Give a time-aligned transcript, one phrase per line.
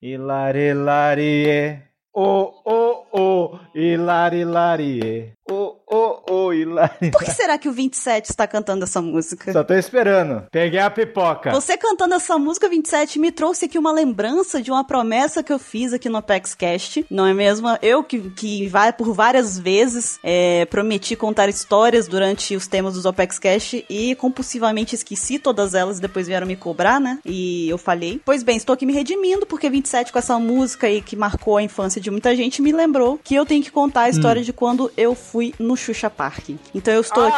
[0.00, 1.82] Hilari, larie.
[2.14, 3.60] Oh, oh, oh.
[3.74, 5.34] Hilari, larie.
[5.50, 5.67] Oh,
[6.52, 7.10] Hilari.
[7.10, 9.52] Por que será que o 27 está cantando essa música?
[9.52, 10.44] Só tô esperando.
[10.50, 11.50] Peguei a pipoca.
[11.50, 15.58] Você cantando essa música 27 me trouxe aqui uma lembrança de uma promessa que eu
[15.58, 17.68] fiz aqui no Apex Cast, não é mesmo?
[17.82, 23.06] Eu que, que vai por várias vezes é, prometi contar histórias durante os temas dos
[23.06, 27.18] Apex Cast e compulsivamente esqueci todas elas e depois vieram me cobrar, né?
[27.24, 28.20] E eu falhei.
[28.24, 31.62] Pois bem, estou aqui me redimindo porque 27 com essa música aí que marcou a
[31.62, 34.90] infância de muita gente me lembrou que eu tenho que contar a história de quando
[34.96, 36.37] eu fui no Xuxa Park.
[36.74, 37.28] Então eu estou Ah!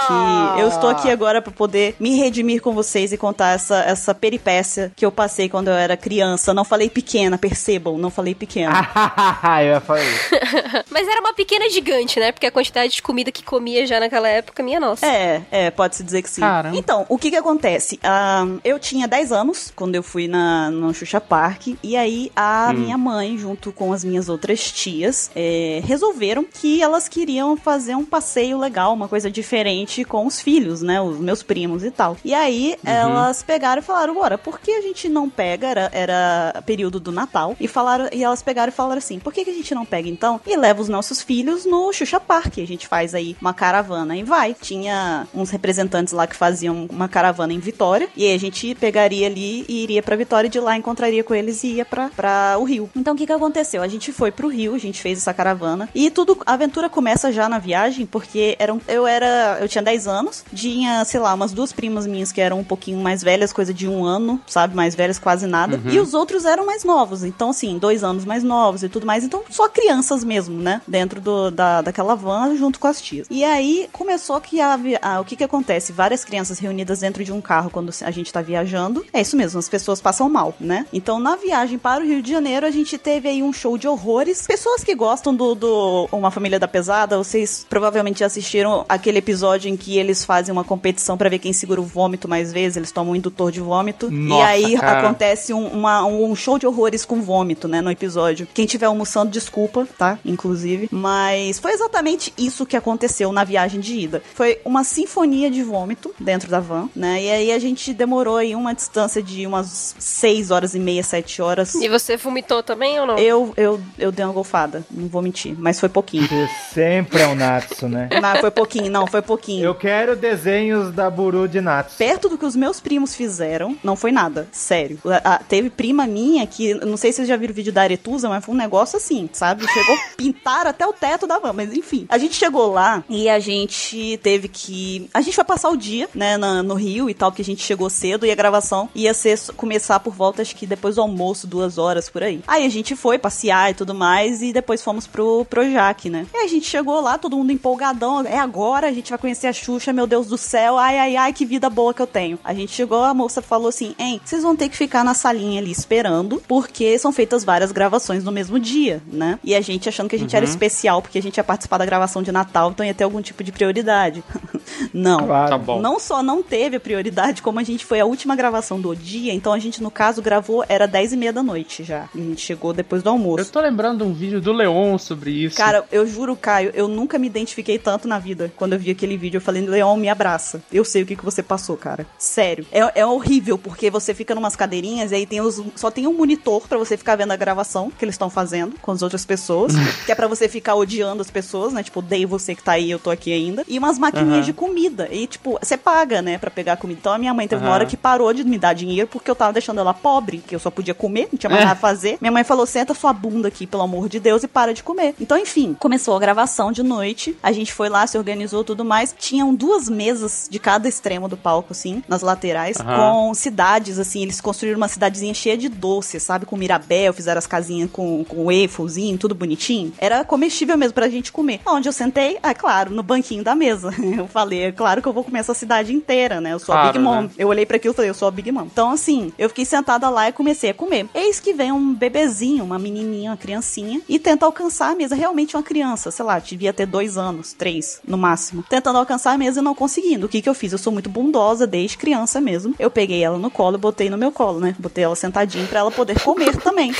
[0.52, 4.14] aqui, eu estou aqui agora para poder me redimir com vocês e contar essa, essa
[4.14, 6.52] peripécia que eu passei quando eu era criança.
[6.54, 8.72] Não falei pequena, percebam, não falei pequena.
[9.60, 10.30] eu ia falar isso.
[10.90, 12.32] Mas era uma pequena gigante, né?
[12.32, 15.06] Porque a quantidade de comida que comia já naquela época, minha nossa.
[15.06, 16.40] É, é, pode-se dizer que sim.
[16.40, 16.76] Caramba.
[16.76, 17.98] Então, o que que acontece?
[18.02, 22.72] Ah, eu tinha 10 anos quando eu fui na, no Xuxa Park, e aí a
[22.72, 28.04] minha mãe, junto com as minhas outras tias, é, resolveram que elas queriam fazer um
[28.04, 31.00] passeio legal, uma coisa diferente com os filhos, né?
[31.00, 32.16] Os meus primos e tal.
[32.24, 35.68] E aí elas pegaram e falaram: bora, por que a gente não pega?
[35.68, 37.56] Era, era período do Natal.
[37.60, 40.08] E falaram, e elas pegaram e falaram assim: por que, que a gente não pega
[40.08, 42.58] então e leva os nossos filhos no Xuxa Park?
[42.58, 44.54] A gente faz aí uma caravana e vai.
[44.54, 48.08] Tinha uns representantes lá que faziam uma caravana em Vitória.
[48.16, 51.34] E aí a gente pegaria ali e iria pra Vitória e de lá encontraria com
[51.34, 52.90] eles e ia pra, pra o Rio.
[52.96, 53.82] Então o que que aconteceu?
[53.82, 55.88] A gente foi pro Rio, a gente fez essa caravana.
[55.94, 60.06] E tudo, a aventura começa já na viagem, porque eram, eu era, eu tinha 10
[60.06, 63.72] anos, tinha, sei lá, umas duas primas minhas que eram um pouquinho mais velhas, coisa
[63.72, 64.74] de um ano, sabe?
[64.74, 65.80] Mais velhas quase nada.
[65.90, 67.24] E os outros eram mais novos.
[67.24, 69.24] Então, assim, dois anos mais novos e tudo mais.
[69.24, 70.80] Então, só crianças mesmo, né?
[70.86, 73.26] Dentro do, da, daquela van junto com as tias.
[73.30, 75.92] E aí começou que a, a- o que que acontece?
[75.92, 79.04] Várias crianças reunidas dentro de um carro quando a gente tá viajando.
[79.12, 80.86] É isso mesmo, as pessoas passam mal, né?
[80.92, 83.86] Então, na viagem para o Rio de Janeiro, a gente teve aí um show de
[83.88, 84.46] horrores.
[84.46, 89.68] Pessoas que gostam do, do Uma Família da Pesada, vocês provavelmente já assistiram aquele episódio
[89.68, 92.76] em que eles fazem uma competição pra ver quem segura o vômito mais vezes.
[92.76, 94.08] Eles tomam um indutor de vômito.
[94.08, 95.00] e Nossa, aí cara.
[95.00, 98.46] acontece um, uma- um show de horrores com vômito, né, no episódio.
[98.52, 100.18] Quem estiver almoçando, desculpa, tá?
[100.24, 100.88] Inclusive.
[100.92, 104.22] Mas foi exatamente isso que aconteceu na viagem de ida.
[104.34, 107.22] Foi uma sinfonia de vômito dentro da van, né?
[107.22, 111.42] E aí a gente demorou aí uma distância de umas 6 horas e meia, 7
[111.42, 111.74] horas.
[111.74, 113.18] E você vomitou também ou não?
[113.18, 116.26] Eu, eu, eu dei uma golfada, não vou mentir, mas foi pouquinho.
[116.28, 118.08] Você sempre é um Natsu, né?
[118.20, 119.64] Não, foi pouquinho, não, foi pouquinho.
[119.64, 121.96] Eu quero desenhos da Buru de Natsu.
[121.96, 124.48] Perto do que os meus primos fizeram, não foi nada.
[124.52, 124.98] Sério.
[125.04, 127.82] A- a- teve prima minha que, não sei se vocês já viram o vídeo da
[127.82, 129.66] Aretusa, mas foi um negócio assim, sabe?
[129.72, 132.06] Chegou a pintar até o teto da van, mas enfim.
[132.08, 135.08] A gente chegou lá e a gente teve que.
[135.12, 137.62] A gente foi passar o dia, né, na- no Rio e tal, porque a gente
[137.62, 141.46] chegou cedo e a gravação ia ser começar por volta, acho que depois do almoço,
[141.46, 142.40] duas horas por aí.
[142.46, 146.26] Aí a gente foi passear e tudo mais e depois fomos pro Projac, né?
[146.34, 148.20] E a gente chegou lá, todo mundo empolgadão.
[148.26, 150.76] É agora, a gente vai conhecer a Xuxa, meu Deus do céu.
[150.78, 152.38] Ai, ai, ai, que vida boa que eu tenho.
[152.44, 155.60] A gente chegou, a moça falou assim: hein, vocês vão ter que ficar na salinha
[155.60, 159.38] ali esperando, porque são feitas várias gravações no mesmo dia, né?
[159.44, 161.86] E a gente achando que a gente era especial, porque a gente ia participar da
[161.86, 164.22] gravação de Natal, então ia ter algum tipo de prioridade.
[164.92, 165.26] não.
[165.26, 165.50] Claro.
[165.50, 165.80] Tá bom.
[165.80, 169.32] Não só não teve a prioridade, como a gente foi a última gravação do dia,
[169.32, 172.08] então a gente, no caso, gravou, era 10 e meia da noite já.
[172.14, 173.52] A gente chegou depois do Eu almoço.
[173.52, 175.56] tô lembrando um vídeo do Leon sobre isso.
[175.56, 178.39] Cara, eu juro, Caio, eu nunca me identifiquei tanto na vida.
[178.56, 180.62] Quando eu vi aquele vídeo, eu falei, Leon, me abraça.
[180.72, 182.06] Eu sei o que, que você passou, cara.
[182.18, 182.66] Sério.
[182.72, 186.12] É, é horrível, porque você fica numas cadeirinhas e aí tem os, só tem um
[186.14, 189.72] monitor pra você ficar vendo a gravação que eles estão fazendo com as outras pessoas.
[190.06, 191.82] que é pra você ficar odiando as pessoas, né?
[191.82, 193.64] Tipo, odeio você que tá aí, eu tô aqui ainda.
[193.68, 194.44] E umas maquininhas Aham.
[194.46, 195.08] de comida.
[195.10, 196.98] E, tipo, você paga, né, pra pegar comida.
[197.00, 197.74] Então a minha mãe teve uma Aham.
[197.74, 200.58] hora que parou de me dar dinheiro porque eu tava deixando ela pobre, que eu
[200.60, 201.64] só podia comer, não tinha mais É.
[201.66, 202.18] nada a fazer.
[202.20, 205.14] Minha mãe falou: senta sua bunda aqui, pelo amor de Deus, e para de comer.
[205.20, 207.36] Então, enfim, começou a gravação de noite.
[207.42, 208.29] A gente foi lá, se organizou
[208.64, 209.14] tudo mais.
[209.18, 213.26] Tinham duas mesas de cada extremo do palco, assim, nas laterais, Aham.
[213.26, 214.22] com cidades, assim.
[214.22, 216.46] Eles construíram uma cidadezinha cheia de doces, sabe?
[216.46, 219.92] Com Mirabel, fizeram as casinhas com, com wafelzinho, tudo bonitinho.
[219.98, 221.60] Era comestível mesmo pra gente comer.
[221.66, 223.90] Onde eu sentei, é claro, no banquinho da mesa.
[224.20, 226.52] Eu falei, é claro que eu vou comer essa cidade inteira, né?
[226.52, 227.22] Eu sou a Claro, Big Mom.
[227.22, 227.30] né?
[227.38, 228.64] Eu olhei pra aquilo e falei, eu sou a Big Mom.
[228.64, 231.08] Então, assim, eu fiquei sentada lá e comecei a comer.
[231.14, 235.14] Eis que vem um bebezinho, uma menininha, uma criancinha, e tenta alcançar a mesa.
[235.14, 238.00] Realmente uma criança, sei lá, devia ter dois anos, três.
[238.10, 238.62] No máximo.
[238.68, 240.26] Tentando alcançar a mesa e não conseguindo.
[240.26, 240.72] O que que eu fiz?
[240.72, 242.74] Eu sou muito bondosa desde criança mesmo.
[242.78, 244.74] Eu peguei ela no colo e botei no meu colo, né?
[244.78, 246.94] Botei ela sentadinha pra ela poder comer também.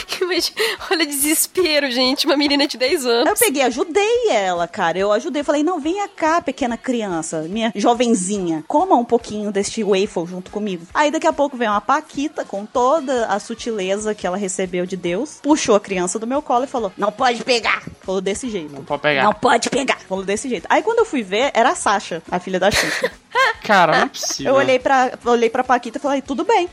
[0.91, 2.27] Olha, desespero, gente.
[2.27, 3.29] Uma menina de 10 anos.
[3.29, 4.99] Eu peguei, ajudei ela, cara.
[4.99, 5.43] Eu ajudei.
[5.43, 8.65] Falei, não, venha cá, pequena criança, minha jovenzinha.
[8.67, 10.87] Coma um pouquinho deste waffle junto comigo.
[10.95, 14.97] Aí daqui a pouco vem uma Paquita com toda a sutileza que ela recebeu de
[14.97, 15.41] Deus.
[15.43, 17.83] Puxou a criança do meu colo e falou: Não pode pegar.
[18.01, 18.73] Falou desse jeito.
[18.73, 19.25] Não pode pegar.
[19.25, 19.99] Não pode pegar.
[20.09, 20.67] Falou desse jeito.
[20.71, 23.11] Aí quando eu fui ver, era a Sasha, a filha da Xuxa.
[23.63, 24.53] Cara, não é possível.
[24.53, 26.69] Eu olhei pra, olhei pra Paquita e falei, tudo bem,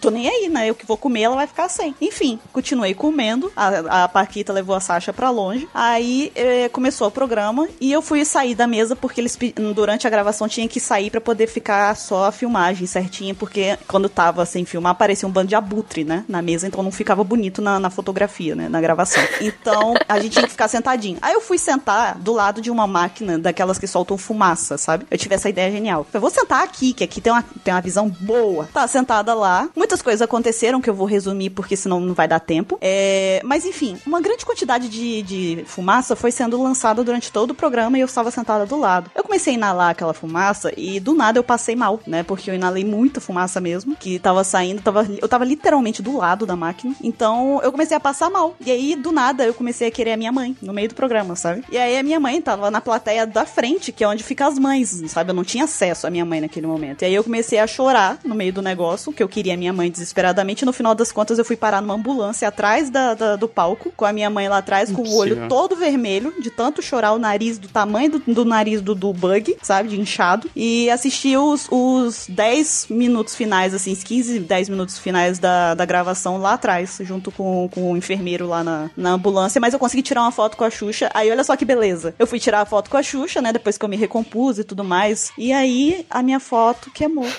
[0.00, 0.68] tô nem aí, né?
[0.68, 1.94] Eu que vou comer, ela vai ficar sem.
[2.00, 3.50] Enfim, continuei comendo.
[3.56, 5.68] A, a Paquita levou a Sasha pra longe.
[5.74, 9.36] Aí eh, começou o programa e eu fui sair da mesa porque eles
[9.74, 14.08] durante a gravação tinha que sair pra poder ficar só a filmagem certinha, porque quando
[14.08, 16.24] tava sem filmar parecia um bando de abutre, né?
[16.28, 18.68] Na mesa, então não ficava bonito na, na fotografia, né?
[18.68, 19.22] Na gravação.
[19.40, 21.18] Então a gente tinha que ficar sentadinho.
[21.20, 25.06] Aí eu fui sentar do lado de uma máquina daquelas que soltam fumaça, sabe?
[25.10, 26.06] Eu tive essa ideia genial.
[26.12, 28.68] Eu vou sentar aqui, que aqui tem uma, tem uma visão boa.
[28.72, 29.68] Tá sentada lá.
[29.74, 32.78] Muitas coisas aconteceram que eu vou resumir porque senão não vai dar tempo.
[32.80, 37.54] É, mas enfim, uma grande quantidade de, de fumaça foi sendo lançada durante todo o
[37.54, 39.10] programa e eu estava sentada do lado.
[39.14, 42.22] Eu comecei a inalar aquela fumaça e do nada eu passei mal, né?
[42.22, 46.46] Porque eu inalei muita fumaça mesmo, que tava saindo, tava, eu tava literalmente do lado
[46.46, 46.94] da máquina.
[47.02, 48.54] Então eu comecei a passar mal.
[48.64, 51.34] E aí do nada eu comecei a querer a minha mãe no meio do programa,
[51.34, 51.64] sabe?
[51.70, 54.58] E aí a minha mãe tava na plateia da frente, que é onde ficam as
[54.58, 55.30] mães, sabe?
[55.30, 57.00] Eu não tinha acesso à minha mãe naquele momento.
[57.02, 59.72] E aí eu comecei a chorar no meio do negócio, que eu queria a minha
[59.72, 60.64] mãe desesperadamente.
[60.66, 64.04] No final das contas, eu fui parar numa ambulância atrás da, da- do palco, com
[64.04, 67.56] a minha mãe lá atrás, com o olho todo vermelho, de tanto chorar o nariz
[67.58, 69.88] do tamanho do, do nariz do, do bug, sabe?
[69.88, 70.50] De inchado.
[70.54, 75.84] E assisti os, os 10 minutos finais, assim, os 15, 10 minutos finais da, da
[75.86, 79.60] gravação lá atrás, junto com, com o enfermeiro lá na, na ambulância.
[79.60, 81.10] Mas eu consegui tirar uma foto com a Xuxa.
[81.14, 82.14] Aí olha só que beleza.
[82.18, 83.45] Eu fui tirar a foto com a Xuxa, né?
[83.52, 85.32] Depois que eu me recompus e tudo mais.
[85.38, 87.26] E aí a minha foto queimou.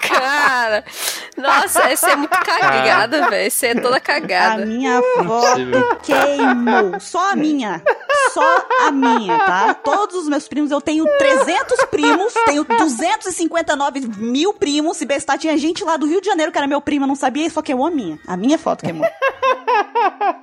[0.00, 0.84] Cara,
[1.36, 3.46] nossa, essa é muito cagada, velho.
[3.46, 4.64] Essa é toda A cagada.
[4.66, 5.80] minha possível.
[5.88, 7.00] foto queimou.
[7.00, 7.82] Só a minha.
[8.32, 9.74] Só a minha, tá?
[9.74, 14.96] Todos os meus primos, eu tenho 300 primos, tenho 259 mil primos.
[14.96, 17.14] Se bestar, tinha gente lá do Rio de Janeiro que era meu primo, eu não
[17.16, 18.18] sabia, e só queimou a minha.
[18.26, 19.06] A minha foto queimou.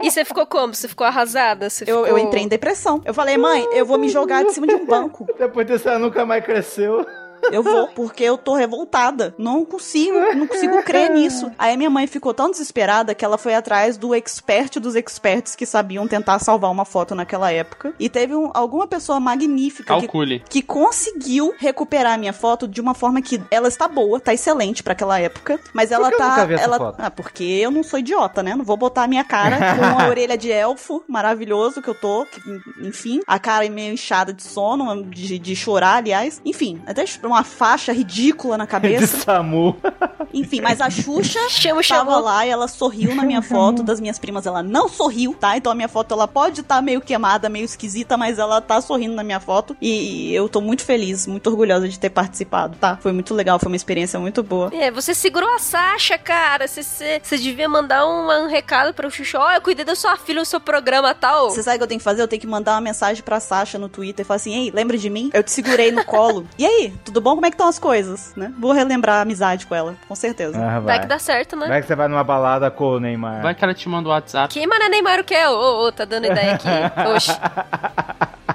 [0.02, 0.74] E você ficou como?
[0.74, 1.70] Você ficou arrasada?
[1.70, 2.08] Você Eu, ficou...
[2.08, 3.02] eu entrei em depressão.
[3.06, 5.26] Eu falei, mãe, eu vou me jogar de cima de um banco.
[5.38, 7.06] Depois disso, ela nunca mais cresceu.
[7.52, 9.34] Eu vou, porque eu tô revoltada.
[9.38, 11.52] Não consigo, não consigo crer nisso.
[11.58, 15.66] Aí minha mãe ficou tão desesperada que ela foi atrás do expert dos experts que
[15.66, 17.94] sabiam tentar salvar uma foto naquela época.
[18.00, 20.08] E teve um- alguma pessoa magnífica que
[20.50, 24.84] que conseguiu recuperar a minha foto de uma forma que ela está boa, tá excelente
[24.84, 26.96] pra aquela época, mas ela que eu tá nunca vi essa ela foto?
[27.00, 28.56] ah, porque eu não sou idiota, né?
[28.56, 32.26] Não vou botar a minha cara com a orelha de elfo maravilhoso que eu tô,
[32.26, 32.42] que,
[32.88, 36.42] enfim, a cara meio inchada de sono, de, de chorar, aliás.
[36.46, 39.18] Enfim, até uma faixa ridícula na De cabeça.
[39.20, 39.78] Samu.
[40.34, 42.20] Enfim, mas a Xuxa Chama, tava chamou.
[42.20, 43.82] lá e ela sorriu na minha foto.
[43.82, 45.56] Das minhas primas, ela não sorriu, tá?
[45.56, 49.16] Então a minha foto, ela pode estar meio queimada, meio esquisita, mas ela tá sorrindo
[49.16, 49.76] na minha foto.
[49.82, 52.98] E, eu tô muito feliz, muito orgulhosa de ter participado, tá?
[53.02, 54.70] Foi muito legal, foi uma experiência muito boa.
[54.74, 56.68] É, você segurou a Sasha, cara.
[56.68, 59.40] Você, você, você devia mandar um, um recado pro Xuxa.
[59.40, 61.50] Ó, eu cuidei da sua filha no seu programa tal.
[61.50, 62.22] Você sabe o que eu tenho que fazer?
[62.22, 64.98] Eu tenho que mandar uma mensagem pra Sasha no Twitter e falar assim: Ei, lembra
[64.98, 65.30] de mim?
[65.34, 66.48] Eu te segurei no colo.
[66.58, 67.34] E aí, tudo bom?
[67.36, 68.54] Como é que estão as coisas, né?
[68.60, 70.58] Vou relembrar a amizade com ela, com certeza.
[70.58, 71.00] Ah, Vai vai.
[71.00, 71.68] que dá certo, né?
[71.68, 73.42] Vai que você vai numa balada com o Neymar.
[73.42, 74.54] Vai que ela te manda o WhatsApp.
[74.54, 75.50] Quem mané Neymar o que é?
[75.50, 76.68] Ô, ô, tá dando ideia aqui.
[77.16, 77.32] Oxi.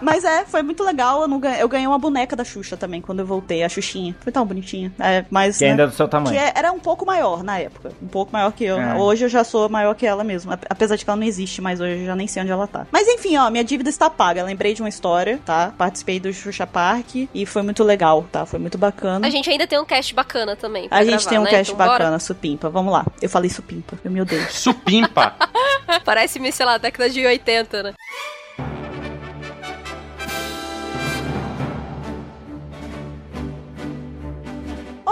[0.01, 1.23] Mas é, foi muito legal.
[1.23, 4.15] Eu, não ganhei, eu ganhei uma boneca da Xuxa também quando eu voltei, a Xuxinha.
[4.21, 4.93] Foi tão bonitinha.
[4.99, 5.59] É, mas.
[5.59, 6.37] Que né, ainda é do seu tamanho.
[6.37, 7.93] Que é- era um pouco maior na época.
[8.03, 8.79] Um pouco maior que eu.
[8.81, 8.95] É.
[8.97, 10.53] Hoje eu já sou maior que ela mesmo.
[10.53, 12.67] ap- Apesar de que ela não existe, mas hoje eu já nem sei onde ela
[12.67, 12.87] tá.
[12.93, 14.43] Mas enfim, ó, minha dívida está paga.
[14.45, 15.73] Lembrei de uma história, tá?
[15.77, 18.45] Participei do Xuxa Park e foi muito legal, tá?
[18.47, 19.27] Foi muito bacana.
[19.27, 20.89] A gente ainda tem um cast bacana também.
[20.89, 21.51] pra A gente gravar, tem um né?
[21.51, 21.99] cast Então, bora.
[21.99, 22.69] bacana, supimpa.
[22.69, 23.05] Vamos lá.
[23.21, 23.99] Eu falei supimpa.
[24.05, 24.47] Eu me odeio.
[24.51, 25.35] Supimpa.
[26.05, 27.95] Parece, sei lá, década de 80, né?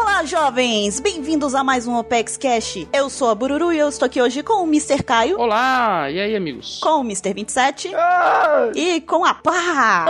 [0.08, 1.00] Olá, jovens!
[1.00, 2.86] Bem-vindos a mais um Opex Cash.
[2.92, 5.02] Eu sou a Bururu e eu estou aqui hoje com o Mr.
[5.02, 6.78] Caio, Olá, e aí, amigos?
[6.80, 7.34] com o Mr.
[7.34, 8.70] 27 Ah!
[8.74, 10.06] e com a Pá!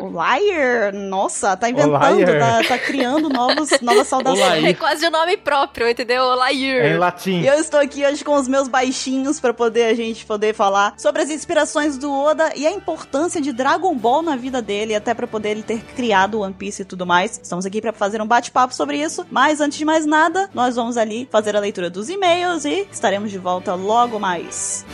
[0.00, 0.92] O Liar!
[0.94, 2.62] Nossa, tá inventando, Liar.
[2.62, 4.64] tá, tá criando novos, novas saudações.
[4.64, 6.24] É quase o nome próprio, entendeu?
[6.24, 6.54] Olá, É
[6.94, 7.40] em latim.
[7.42, 10.94] E eu estou aqui hoje com os meus baixinhos pra poder a gente poder falar
[10.98, 15.12] sobre as inspirações do Oda e a importância de Dragon Ball na vida dele, até
[15.14, 17.38] pra poder ele ter criado One Piece e tudo mais.
[17.40, 20.96] Estamos aqui pra fazer um bate-papo sobre isso, mas antes de mais nada, nós vamos
[20.96, 24.84] ali fazer a leitura dos e-mails e estaremos de volta logo mais.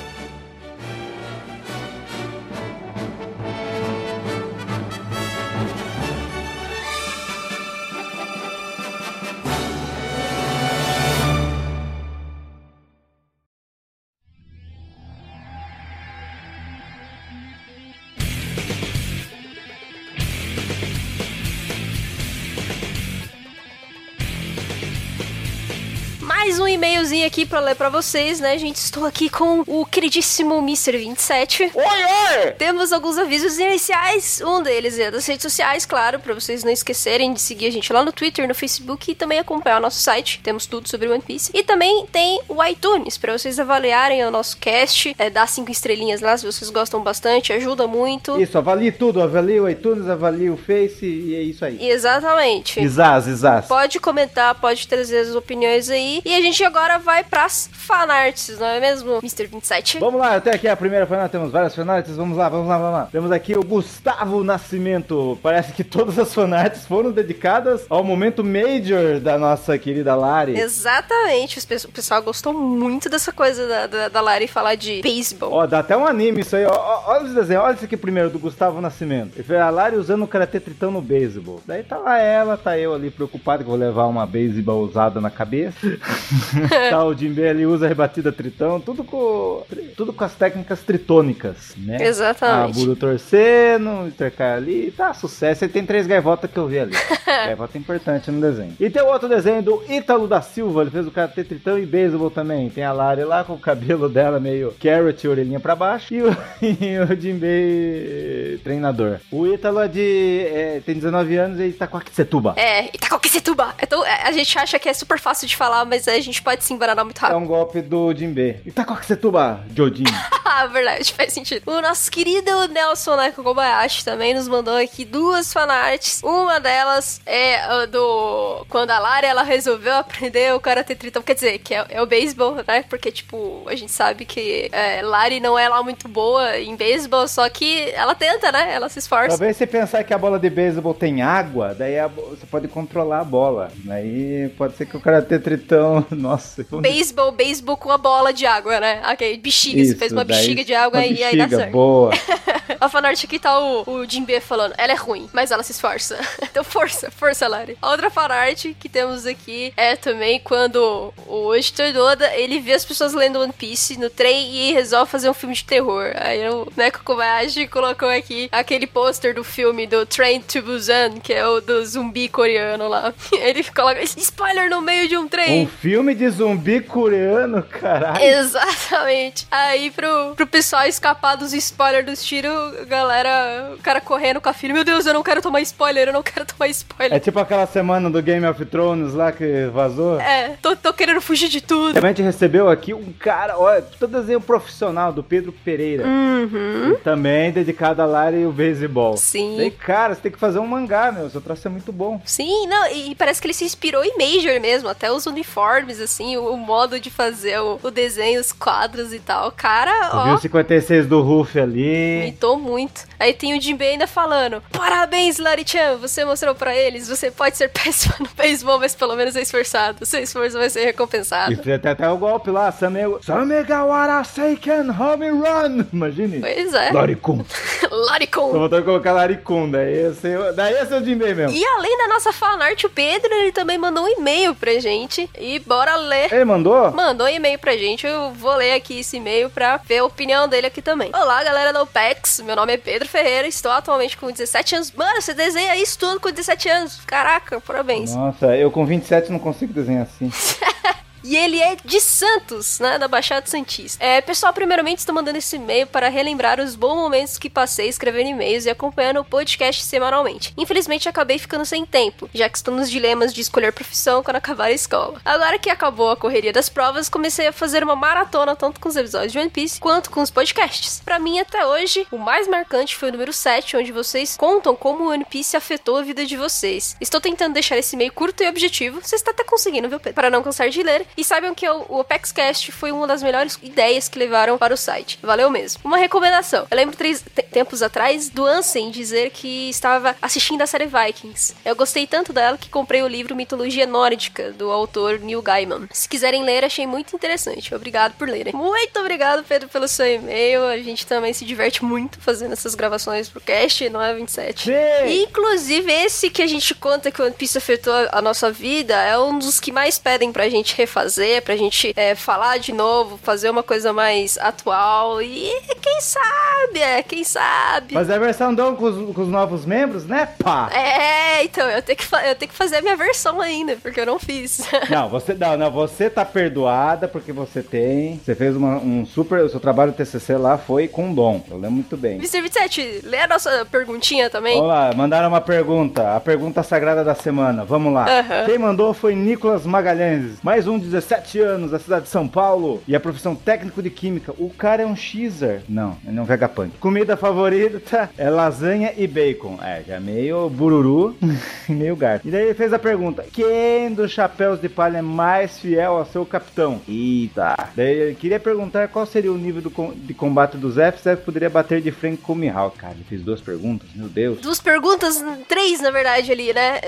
[26.84, 28.76] Mais um e-mailzinho aqui pra ler pra vocês, né, gente?
[28.76, 30.96] Estou aqui com o queridíssimo Mr.
[30.96, 31.70] 27.
[31.75, 32.52] Oi, oi!
[32.52, 34.40] Temos alguns avisos iniciais.
[34.44, 37.92] Um deles é das redes sociais, claro, pra vocês não esquecerem de seguir a gente
[37.92, 40.40] lá no Twitter, no Facebook e também acompanhar o nosso site.
[40.42, 41.50] Temos tudo sobre One Piece.
[41.52, 46.20] E também tem o iTunes, pra vocês avaliarem o nosso cast, é, dar cinco estrelinhas
[46.20, 48.40] lá se vocês gostam bastante, ajuda muito.
[48.40, 51.87] Isso, avalie tudo, avalie o iTunes, avalie o Face e é isso aí.
[51.87, 52.80] Exatamente.
[52.80, 53.66] Isaz, Isaz.
[53.66, 56.23] Pode comentar, pode trazer as opiniões aí.
[56.25, 59.46] E a gente agora vai pras fanarts, não é mesmo, Mr.
[59.46, 59.98] 27?
[59.98, 62.92] Vamos lá, até aqui a primeira fanart, temos várias fanarts, vamos lá, vamos lá, vamos
[62.92, 63.08] lá.
[63.10, 65.38] Temos aqui o Gustavo Nascimento.
[65.42, 70.58] Parece que todas as fanarts foram dedicadas ao momento major da nossa querida Lari.
[70.58, 75.52] Exatamente, o pessoal gostou muito dessa coisa da, da, da Lari falar de beisebol.
[75.52, 77.02] Ó, dá até um anime isso aí, ó.
[77.06, 79.38] Olha os desenhos, olha esse aqui primeiro, do Gustavo Nascimento.
[79.38, 81.60] Ele a Lari usando o karatê tritão no beisebol.
[81.66, 85.30] Daí tá lá ela, tá eu ali preocupado que vou levar uma beisebol usada na
[85.30, 85.78] cabeça.
[86.90, 89.62] tá o ali usa a rebatida tritão, tudo com
[89.96, 91.98] tudo com as técnicas tritônicas, né?
[92.00, 92.78] A Exatamente.
[92.78, 95.64] Buru torcendo, Intercar ali, tá sucesso.
[95.64, 96.94] E tem três gaivotas que eu vi ali.
[97.26, 98.76] Gaivota é importante no desenho.
[98.78, 102.30] E tem outro desenho do Ítalo da Silva, ele fez o Karate Tritão e Beisebol
[102.30, 102.70] também.
[102.70, 106.14] Tem a Lari lá com o cabelo dela meio carrot, orelhinha pra baixo.
[106.14, 109.18] E o, e o treinador.
[109.30, 110.46] O Ítalo é de.
[110.46, 112.54] é, tem 19 anos e está com a Kitsetuba.
[112.56, 113.74] É, Itacoquecetuba.
[113.82, 116.64] Então, é, a gente acha que é super fácil de falar, mas a gente pode
[116.75, 117.38] se embaranar muito É rápido.
[117.38, 118.61] um golpe do Jinbei.
[118.66, 120.04] Itacoaxetuba, Jodin.
[120.57, 121.69] Ah, verdade, faz sentido.
[121.69, 126.21] O nosso querido Nelson Neko Kobayashi também nos mandou aqui duas fanarts.
[126.23, 128.64] Uma delas é a do.
[128.69, 131.23] Quando a Lara ela resolveu aprender o Karate Tritão.
[131.23, 132.85] Quer dizer, que é, é o beisebol, né?
[132.88, 137.26] Porque, tipo, a gente sabe que é, Lari não é lá muito boa em beisebol,
[137.26, 138.73] só que ela tenta, né?
[138.73, 139.31] Ela se esforça.
[139.31, 143.21] Talvez você pensar que a bola de beisebol tem água, daí a você pode controlar
[143.21, 143.73] a bola.
[143.85, 146.07] Daí pode ser que o Karate Tritão.
[146.12, 149.02] Nossa, como- Beisebol, beisebol com a bola de água, né?
[149.11, 149.76] Ok, bexiga.
[149.78, 151.73] você Isso, fez uma bexiga de água e aí dá bexiga, certo.
[151.73, 152.11] boa.
[152.80, 156.18] A fanart aqui tá o, o Jinbe falando, ela é ruim, mas ela se esforça.
[156.42, 157.76] então força, força, Lari.
[157.80, 162.73] A outra fanart que temos aqui é também quando o editor do Oda, ele vê
[162.73, 166.12] as pessoas lendo One Piece no trem e resolve fazer um filme de terror.
[166.16, 171.33] Aí o Neko Kobayashi colocou aqui aquele pôster do filme do Train to Busan, que
[171.33, 173.12] é o do zumbi coreano lá.
[173.33, 175.62] Ele coloca spoiler no meio de um trem.
[175.62, 176.53] Um filme de zumbi
[176.88, 178.23] coreano, caralho.
[178.25, 179.46] Exatamente.
[179.50, 182.52] Aí, pro, pro pessoal escapar dos spoilers dos tiros,
[182.87, 184.75] galera, o cara correndo com a filha.
[184.75, 187.20] Meu Deus, eu não quero tomar spoiler, eu não quero tomar É spoiler.
[187.20, 190.20] tipo aquela semana do Game of Thrones lá que vazou.
[190.20, 191.94] É, tô, tô querendo fugir de tudo.
[191.94, 196.04] Também a gente recebeu aqui um cara, olha, todo desenho profissional do Pedro Pereira.
[196.06, 196.96] Uhum.
[197.02, 199.16] Também dedicado a Lara e o beisebol.
[199.16, 199.56] Sim.
[199.56, 201.28] Daí, cara, você tem que fazer um mangá, meu.
[201.30, 202.20] Seu traço é muito bom.
[202.25, 206.00] Sim, não, e, e parece que ele se inspirou em Major mesmo, até os uniformes,
[206.00, 209.50] assim, o, o modo de fazer o, o desenho, os quadros e tal.
[209.52, 212.22] Cara, ó, o 56 do Ruff ali.
[212.22, 213.02] imitou muito.
[213.18, 217.68] Aí tem o Jinbei ainda falando: Parabéns, Larichan, você mostrou pra eles, você pode ser
[217.74, 220.04] péssimo no beisebol, mas pelo menos é esforçado.
[220.04, 221.52] Seu esforço vai ser recompensado.
[221.52, 223.00] E fez até, até o golpe lá, Same...
[223.22, 225.84] Samegawara Seiken Home Run.
[225.92, 226.40] Imagine.
[226.40, 226.90] Pois é.
[226.92, 227.44] Laricum.
[227.88, 228.52] Tô Laricon.
[228.52, 229.70] voltando a colocar Laricum.
[229.70, 231.56] Daí esse, daí esse é o Jinbei mesmo.
[231.56, 235.28] E além da nossa fanart, o Pedro, ele também mandou um e-mail pra gente.
[235.38, 236.28] E bora ler.
[236.34, 236.90] Ele mandou?
[236.90, 240.48] Mandou um e-mail pra gente, eu vou ler aqui esse e-mail pra ver a opinião
[240.48, 241.12] dele aqui também.
[241.14, 244.90] Olá, galera da OPEX, meu nome é Pedro Ferreira, estou atualmente com 17 anos.
[244.90, 247.00] Mano, você desenha isso tudo com 17 anos.
[247.06, 248.16] Caraca, parabéns.
[248.16, 250.28] Nossa, eu com 27 não consigo desenhar assim.
[251.25, 252.99] E ele é de Santos, né?
[252.99, 254.04] Da Baixada Santista.
[254.04, 258.28] É, pessoal, primeiramente estou mandando esse e-mail para relembrar os bons momentos que passei escrevendo
[258.28, 260.52] e-mails e acompanhando o podcast semanalmente.
[260.54, 264.66] Infelizmente acabei ficando sem tempo, já que estou nos dilemas de escolher profissão quando acabar
[264.66, 265.19] a escola.
[265.25, 268.97] Agora que acabou a correria das provas, comecei a fazer uma maratona tanto com os
[268.97, 271.00] episódios de One Piece quanto com os podcasts.
[271.02, 275.04] Para mim, até hoje, o mais marcante foi o número 7, onde vocês contam como
[275.04, 276.97] o One Piece afetou a vida de vocês.
[277.00, 280.14] Estou tentando deixar esse e-mail curto e objetivo, você está até conseguindo, viu, Pedro?
[280.14, 281.07] Para não cansar de ler.
[281.16, 284.76] E saibam que o o OpexCast foi uma das melhores ideias que levaram para o
[284.76, 285.18] site.
[285.23, 285.80] Valeu mesmo.
[285.85, 286.66] Uma recomendação.
[286.71, 291.54] Eu lembro três te- tempos atrás do Ansem dizer que estava assistindo a série Vikings.
[291.64, 295.88] Eu gostei tanto dela que comprei o livro Mitologia Nórdica, do autor Neil Gaiman.
[295.92, 297.75] Se quiserem ler, achei muito interessante.
[297.75, 298.52] Obrigado por lerem.
[298.54, 300.64] Muito obrigado, Pedro, pelo seu e-mail.
[300.66, 304.64] A gente também se diverte muito fazendo essas gravações pro cast, não é 27?
[304.64, 305.23] Sim.
[305.23, 308.94] Inclusive, esse que a gente conta que o One Piece afetou a- a nossa vida
[308.94, 311.03] é um dos que mais pedem pra gente refazer.
[311.04, 316.78] Fazer, pra gente é, falar de novo, fazer uma coisa mais atual e quem sabe,
[316.78, 317.92] é, quem sabe.
[317.92, 320.26] Fazer a versão Dom com os, com os novos membros, né?
[320.42, 320.70] Pá!
[320.73, 324.06] É, então, eu tenho, que, eu tenho que fazer a minha versão ainda, porque eu
[324.06, 324.62] não fiz.
[324.88, 328.20] Não, você não, não, você tá perdoada porque você tem.
[328.25, 329.40] Você fez uma, um super.
[329.40, 331.42] O seu trabalho TCC lá foi com dom.
[331.50, 332.16] Eu lembro muito bem.
[332.16, 332.42] Mr.
[332.42, 334.54] 27, lê a nossa perguntinha também.
[334.54, 336.14] Vamos lá, mandaram uma pergunta.
[336.14, 337.64] A pergunta sagrada da semana.
[337.64, 338.06] Vamos lá.
[338.06, 338.44] Aham.
[338.46, 340.37] Quem mandou foi Nicolas Magalhães.
[340.42, 342.82] Mais um 17 anos, da cidade de São Paulo.
[342.86, 344.32] E a profissão técnico de química.
[344.38, 345.62] O cara é um xer.
[345.68, 346.78] Não, ele é um vegapunk.
[346.78, 349.58] Comida favorita é lasanha e bacon.
[349.62, 351.16] É, já meio bururu
[351.68, 352.26] e meio gato.
[352.26, 356.06] E daí ele fez a pergunta: Quem dos chapéus de palha é mais fiel ao
[356.06, 356.80] seu capitão?
[356.88, 357.54] Eita.
[357.74, 361.02] Daí ele queria perguntar qual seria o nível do com- de combate do Zef.
[361.02, 362.78] Zef poderia bater de frente com o Mihawk.
[362.78, 363.88] Cara, ele fez duas perguntas.
[363.94, 364.40] Meu Deus.
[364.40, 366.80] Duas perguntas, três na verdade ali, né?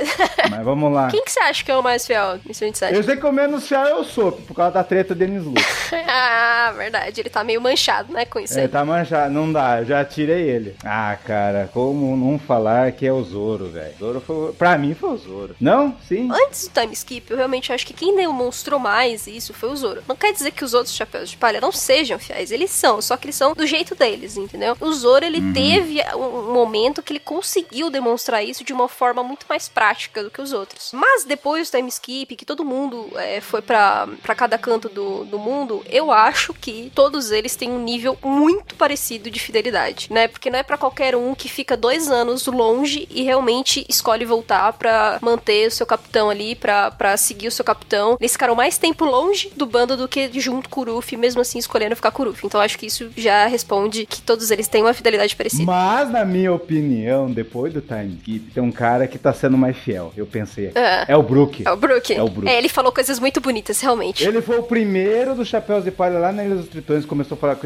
[0.51, 1.09] Mas vamos lá.
[1.09, 2.67] Quem que você acha que é o mais fiel, Mr.
[2.67, 2.95] 27?
[2.95, 5.63] Eu sei que o menos fiel é o Sop, por causa da treta Denis Luke.
[6.09, 8.65] ah, verdade, ele tá meio manchado, né, com isso aí.
[8.65, 10.77] Ele tá manchado, não dá, eu já tirei ele.
[10.85, 13.95] Ah, cara, como não falar que é o Zoro, velho?
[13.99, 15.57] Zoro foi, pra mim foi o Zoro.
[15.61, 15.97] Não?
[16.07, 16.29] Sim?
[16.31, 20.03] Antes do time skip, eu realmente acho que quem demonstrou mais isso foi o Zoro.
[20.07, 23.17] Não quer dizer que os outros chapéus de palha não sejam fiéis, eles são, só
[23.17, 24.77] que eles são do jeito deles, entendeu?
[24.81, 29.23] O Zoro, ele teve um, um momento que ele conseguiu demonstrar isso de uma forma
[29.23, 30.91] muito mais prática do que os outros.
[30.93, 33.76] Mas depois do time skip, que todo mundo é, foi pra
[34.23, 38.75] pra cada canto do, do mundo, eu acho que todos eles têm um nível muito
[38.75, 40.29] parecido de fidelidade, né?
[40.29, 44.73] Porque não é pra qualquer um que fica dois anos longe e realmente escolhe voltar
[44.75, 48.17] pra manter o seu capitão ali, pra, pra seguir o seu capitão.
[48.21, 51.59] Eles ficaram mais tempo longe do bando do que junto com o Ruffy, mesmo assim
[51.59, 52.47] escolhendo ficar com o Ruffy.
[52.47, 55.65] Então eu acho que isso já responde que todos eles têm uma fidelidade parecida.
[55.65, 59.77] Mas, na minha opinião, depois do time skip, tem um cara que tá sendo mais
[59.77, 60.13] fiel.
[60.17, 60.73] Eu pensei.
[60.75, 61.07] É.
[61.09, 61.63] É o Brook.
[61.67, 62.15] É o Brook.
[62.15, 62.49] É o Brook.
[62.49, 64.25] ele falou coisas muito bonitas, realmente.
[64.25, 67.39] Ele foi o primeiro dos chapéus de palha lá na Ilha dos Tritões, começou a
[67.39, 67.59] falar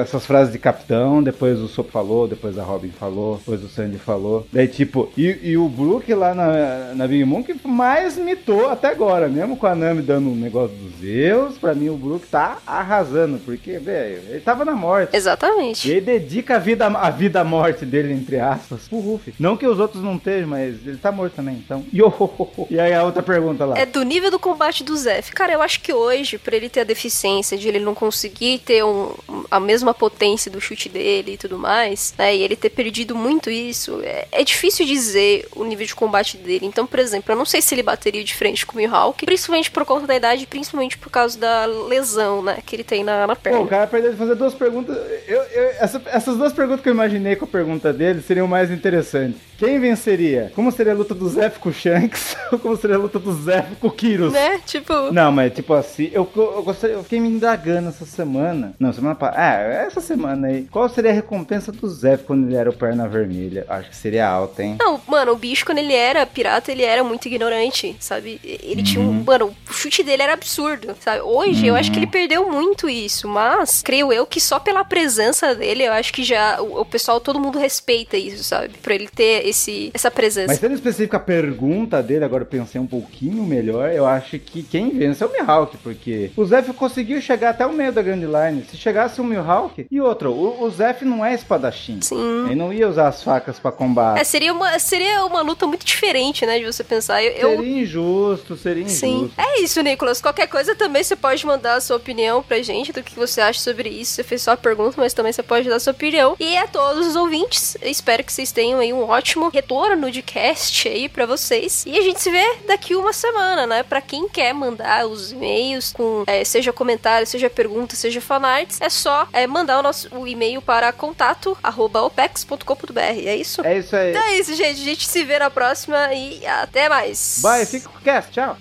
[0.00, 3.98] essas frases de capitão, depois o Sop falou, depois a Robin falou, depois o Sandy
[3.98, 4.46] falou.
[4.52, 8.88] Daí, tipo, e, e o Brook lá na, na Big Mom que mais mitou até
[8.88, 12.58] agora, mesmo com a Nami dando um negócio dos Zeus, pra mim o Brook tá
[12.66, 15.14] arrasando, porque, velho, ele tava na morte.
[15.14, 15.90] E Exatamente.
[15.90, 19.34] ele dedica a vida, a vida à morte dele, entre aspas, pro Ruffy.
[19.38, 21.84] Não que os outros não estejam, mas ele tá morto também, então.
[21.92, 22.08] Yo!
[22.70, 23.78] E aí a outra pergunta lá.
[23.78, 25.32] É do nível do combate do Zef.
[25.38, 28.84] Cara, eu acho que hoje, pra ele ter a deficiência de ele não conseguir ter
[28.84, 29.12] um,
[29.48, 32.34] a mesma potência do chute dele e tudo mais, né?
[32.34, 36.66] E ele ter perdido muito isso, é, é difícil dizer o nível de combate dele.
[36.66, 39.70] Então, por exemplo, eu não sei se ele bateria de frente com o Mihawk, principalmente
[39.70, 42.58] por conta da idade, e principalmente por causa da lesão, né?
[42.66, 43.60] Que ele tem na, na perna.
[43.60, 44.96] o cara perdeu de fazer duas perguntas.
[45.28, 48.72] Eu, eu- essa- essas duas perguntas que eu imaginei com a pergunta dele seriam mais
[48.72, 49.38] interessantes.
[49.56, 50.52] Quem venceria?
[50.54, 52.36] Como seria a luta do Zef com o Shanks?
[52.52, 54.32] Ou como seria a luta do Zef com o Kyrus?
[54.32, 54.60] Né?
[54.64, 55.12] Tipo.
[55.12, 58.72] Não, mas tipo assim, eu, eu, gostei, eu fiquei me indagando essa semana.
[58.78, 59.40] Não, semana passada.
[59.40, 59.54] Ah,
[59.86, 60.66] essa semana aí.
[60.70, 63.64] Qual seria a recompensa do Zef quando ele era o perna vermelha?
[63.68, 64.76] Acho que seria alta, hein?
[64.80, 68.40] Não, mano, o bicho, quando ele era pirata, ele era muito ignorante, sabe?
[68.44, 69.20] Ele tinha Uhum.
[69.20, 69.24] um.
[69.24, 71.20] Mano, o chute dele era absurdo, sabe?
[71.22, 75.54] Hoje eu acho que ele perdeu muito isso, mas creio eu que só pela presença
[75.54, 76.60] dele, eu acho que já.
[76.60, 78.70] O, o pessoal, todo mundo respeita isso, sabe?
[78.82, 80.48] Pra ele ter esse, essa presença.
[80.48, 84.62] Mas sendo específica a pergunta dele, agora eu pensei um pouquinho melhor, eu acho que
[84.62, 88.16] quem vence é o Mihawk, porque o Zef conseguiu chegar até o meio da Grand
[88.20, 88.64] Line.
[88.70, 92.00] Se chegasse o Mihawk, e outro, o, o Zef não é espadachim.
[92.00, 92.44] Sim.
[92.46, 94.20] Ele não ia usar as facas pra combate.
[94.20, 96.58] É, seria uma, seria uma luta muito diferente, né?
[96.58, 97.22] De você pensar.
[97.22, 99.00] Eu, eu- Seria injusto, seria injusto.
[99.06, 99.30] Sim.
[99.36, 100.20] É isso, Nicolas.
[100.20, 103.60] Qualquer coisa também você pode mandar a sua opinião pra gente do que você acha
[103.60, 104.12] sobre isso.
[104.12, 106.36] Você fez só a pergunta, mas também você pode dar a sua opinião.
[106.38, 110.22] E a todos os ouvintes, eu espero que vocês tenham aí um ótimo retorno de
[110.22, 111.84] cast aí pra vocês.
[111.86, 113.82] E a gente se vê daqui uma semana, né?
[113.82, 118.88] Pra quem quer mandar os e-mails com é, seja comentário, seja pergunta, seja fanarts, é
[118.88, 123.00] só é, mandar o nosso o e-mail para contato@opex.com.br.
[123.00, 123.64] É isso?
[123.64, 124.10] É isso aí.
[124.10, 124.80] Então é isso, gente.
[124.80, 127.40] A gente se vê na próxima e até mais.
[127.42, 128.56] Bye, fica com o cast, tchau.